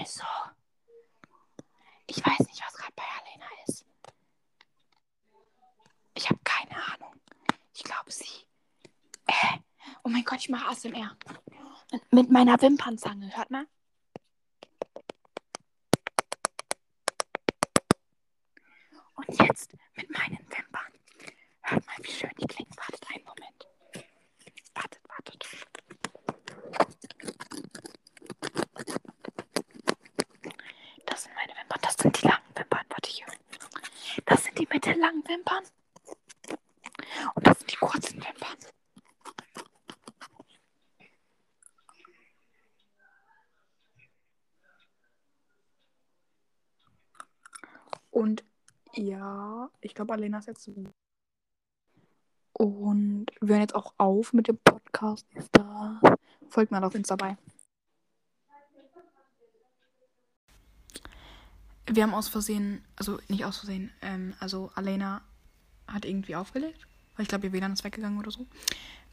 Also, 0.00 0.24
ich 2.06 2.24
weiß 2.24 2.38
nicht, 2.38 2.62
was 2.64 2.74
gerade 2.74 2.92
bei 2.94 3.04
Alena 3.04 3.46
ist. 3.66 3.84
Ich 6.14 6.28
habe 6.28 6.40
keine 6.44 6.76
Ahnung. 6.92 7.17
Ich 7.78 7.84
glaube, 7.84 8.10
sie. 8.10 8.24
Äh, 9.28 9.58
oh 10.02 10.08
mein 10.08 10.24
Gott, 10.24 10.40
ich 10.40 10.48
mache 10.48 10.66
ASMR. 10.68 11.16
Mit 12.10 12.28
meiner 12.28 12.60
Wimpernzange. 12.60 13.30
Hört 13.36 13.52
mal. 13.52 13.66
Und 19.14 19.28
jetzt 19.38 19.76
mit 19.94 20.10
meinen 20.10 20.38
Wimpern. 20.38 20.92
Hört 21.62 21.86
mal, 21.86 21.96
wie 22.02 22.10
schön 22.10 22.32
die 22.40 22.46
klingen. 22.48 22.72
Wartet 22.76 23.06
einen 23.14 23.24
Moment. 23.24 23.68
Wartet, 24.74 25.00
wartet. 25.08 25.48
Das 31.06 31.22
sind 31.22 31.34
meine 31.36 31.52
Wimpern. 31.54 31.78
Das 31.80 31.94
sind 31.94 32.20
die 32.22 32.26
langen 32.26 32.56
Wimpern. 32.56 32.86
Warte 32.88 33.08
hier. 33.08 33.26
Das 34.26 34.42
sind 34.42 34.58
die 34.58 34.66
mittellangen 34.68 35.22
Wimpern. 35.28 35.62
Und 37.34 37.46
das 37.46 37.58
sind 37.58 37.72
die 37.72 37.76
kurzen 37.76 38.22
Wimpern. 38.22 38.56
Und 48.10 48.44
ja, 48.94 49.70
ich 49.80 49.87
glaube, 49.98 50.14
Alena 50.14 50.38
ist 50.38 50.46
jetzt. 50.46 50.70
Und 52.52 53.26
wir 53.40 53.48
hören 53.48 53.60
jetzt 53.60 53.74
auch 53.74 53.94
auf 53.98 54.32
mit 54.32 54.48
dem 54.48 54.58
Podcast. 54.58 55.26
Da. 55.52 56.00
Folgt 56.48 56.70
mal 56.70 56.82
auf 56.84 56.94
Insta 56.94 57.16
bei. 57.16 57.36
Wir 61.86 62.02
haben 62.02 62.14
aus 62.14 62.28
Versehen, 62.28 62.84
also 62.96 63.18
nicht 63.28 63.44
aus 63.44 63.58
Versehen, 63.58 63.90
ähm, 64.02 64.34
also 64.40 64.70
Alena 64.74 65.22
hat 65.86 66.04
irgendwie 66.04 66.36
aufgelegt, 66.36 66.86
weil 67.16 67.22
ich 67.22 67.28
glaube, 67.28 67.46
ihr 67.46 67.52
WLAN 67.52 67.72
ist 67.72 67.82
weggegangen 67.82 68.18
oder 68.18 68.30
so. 68.30 68.46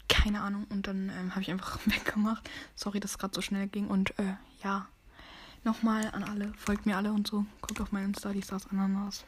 Keine 0.10 0.42
Ahnung. 0.42 0.68
Und 0.70 0.88
dann 0.88 1.10
ähm, 1.10 1.32
habe 1.32 1.42
ich 1.42 1.50
einfach 1.50 1.80
weggemacht. 1.86 2.50
Sorry, 2.76 3.00
dass 3.00 3.12
es 3.12 3.18
gerade 3.18 3.34
so 3.34 3.42
schnell 3.42 3.68
ging. 3.68 3.88
Und 3.88 4.18
äh, 4.20 4.36
ja, 4.62 4.88
nochmal 5.64 6.12
an 6.12 6.24
alle, 6.24 6.54
folgt 6.58 6.86
mir 6.86 6.98
alle 6.98 7.12
und 7.12 7.28
so. 7.28 7.46
Guckt 7.62 7.80
auf 7.82 7.92
meinen 7.92 8.08
Insta, 8.08 8.34
die 8.34 8.42
Stars 8.42 8.68
Ananas. 8.68 9.26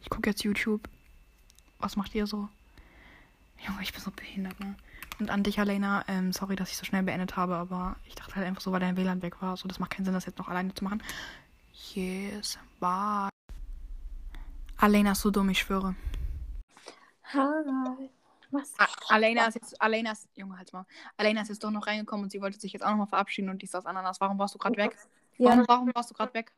Ich 0.00 0.10
gucke 0.10 0.30
jetzt 0.30 0.42
YouTube. 0.42 0.88
Was 1.78 1.96
macht 1.96 2.14
ihr 2.14 2.26
so? 2.26 2.48
Junge, 3.66 3.82
ich 3.82 3.92
bin 3.92 4.00
so 4.00 4.10
behindert, 4.10 4.58
ne? 4.60 4.74
Und 5.18 5.30
an 5.30 5.42
dich, 5.42 5.60
Alena, 5.60 6.04
ähm, 6.08 6.32
sorry, 6.32 6.56
dass 6.56 6.70
ich 6.70 6.78
so 6.78 6.84
schnell 6.86 7.02
beendet 7.02 7.36
habe, 7.36 7.56
aber 7.56 7.96
ich 8.06 8.14
dachte 8.14 8.36
halt 8.36 8.46
einfach 8.46 8.62
so, 8.62 8.72
weil 8.72 8.80
dein 8.80 8.96
WLAN 8.96 9.20
weg 9.20 9.42
war. 9.42 9.56
So, 9.56 9.68
das 9.68 9.78
macht 9.78 9.90
keinen 9.90 10.06
Sinn, 10.06 10.14
das 10.14 10.24
jetzt 10.24 10.38
noch 10.38 10.48
alleine 10.48 10.74
zu 10.74 10.82
machen. 10.82 11.02
Yes, 11.94 12.58
bye. 12.78 13.28
Alena 14.78 15.12
ist 15.12 15.20
so 15.20 15.30
dumm, 15.30 15.50
ich 15.50 15.58
schwöre. 15.58 15.94
Hi. 17.34 18.10
Was? 18.50 18.72
Alena 19.08 19.46
ist 19.46 19.54
jetzt, 19.54 19.80
Alena 19.80 20.12
ist, 20.12 20.28
Junge, 20.34 20.56
halt 20.56 20.72
mal. 20.72 20.86
Alena 21.18 21.42
ist 21.42 21.48
jetzt 21.48 21.62
doch 21.62 21.70
noch 21.70 21.86
reingekommen 21.86 22.24
und 22.24 22.30
sie 22.30 22.40
wollte 22.40 22.58
sich 22.58 22.72
jetzt 22.72 22.82
auch 22.82 22.90
nochmal 22.90 23.06
verabschieden 23.06 23.50
und 23.50 23.60
die 23.62 23.66
ist 23.66 23.76
aus 23.76 23.86
Ananas. 23.86 24.20
Warum 24.20 24.38
warst 24.38 24.54
du 24.54 24.58
gerade 24.58 24.76
weg? 24.76 24.96
Ja, 25.36 25.50
Warum, 25.50 25.64
warum 25.68 25.94
warst 25.94 26.10
du 26.10 26.14
gerade 26.14 26.34
weg? 26.34 26.52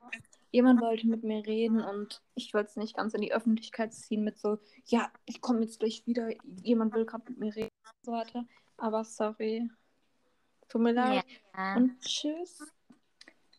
Jemand 0.52 0.80
wollte 0.80 1.06
mit 1.08 1.24
mir 1.24 1.44
reden 1.44 1.80
und 1.82 2.22
ich 2.36 2.54
wollte 2.54 2.68
es 2.70 2.76
nicht 2.76 2.96
ganz 2.96 3.14
in 3.14 3.22
die 3.22 3.32
Öffentlichkeit 3.32 3.92
ziehen 3.92 4.22
mit 4.22 4.38
so, 4.38 4.58
ja, 4.86 5.10
ich 5.24 5.40
komme 5.40 5.62
jetzt 5.62 5.80
gleich 5.80 6.06
wieder, 6.06 6.28
jemand 6.62 6.94
will 6.94 7.04
gerade 7.06 7.24
mit 7.28 7.38
mir 7.38 7.56
reden 7.56 7.70
und 7.84 8.04
so 8.04 8.12
weiter. 8.12 8.44
Aber 8.76 9.02
sorry. 9.04 9.68
Tut 10.68 10.80
mir 10.82 10.92
leid. 10.92 11.24
Und 11.76 11.98
tschüss. 12.00 12.60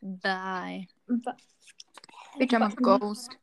Bye. 0.01 0.87
Ba- 1.07 1.37
Become 2.37 2.65
a 2.65 2.69
ghost. 2.69 3.37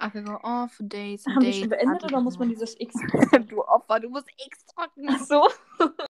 I 0.00 0.08
can 0.10 0.24
go 0.24 0.38
off 0.42 0.72
for 0.74 0.86
days 0.86 1.26
and 1.26 1.36
Haben 1.36 1.42
wir 1.44 1.50
days. 1.50 1.60
schon 1.60 1.68
beendet 1.70 2.04
oder 2.04 2.20
muss 2.20 2.38
man 2.38 2.48
dieses 2.48 2.78
X 2.78 2.94
du 3.48 3.64
Opfer, 3.64 3.98
du 3.98 4.08
musst 4.10 4.28
X 4.46 4.64
drücken. 4.66 5.18
so? 5.24 5.48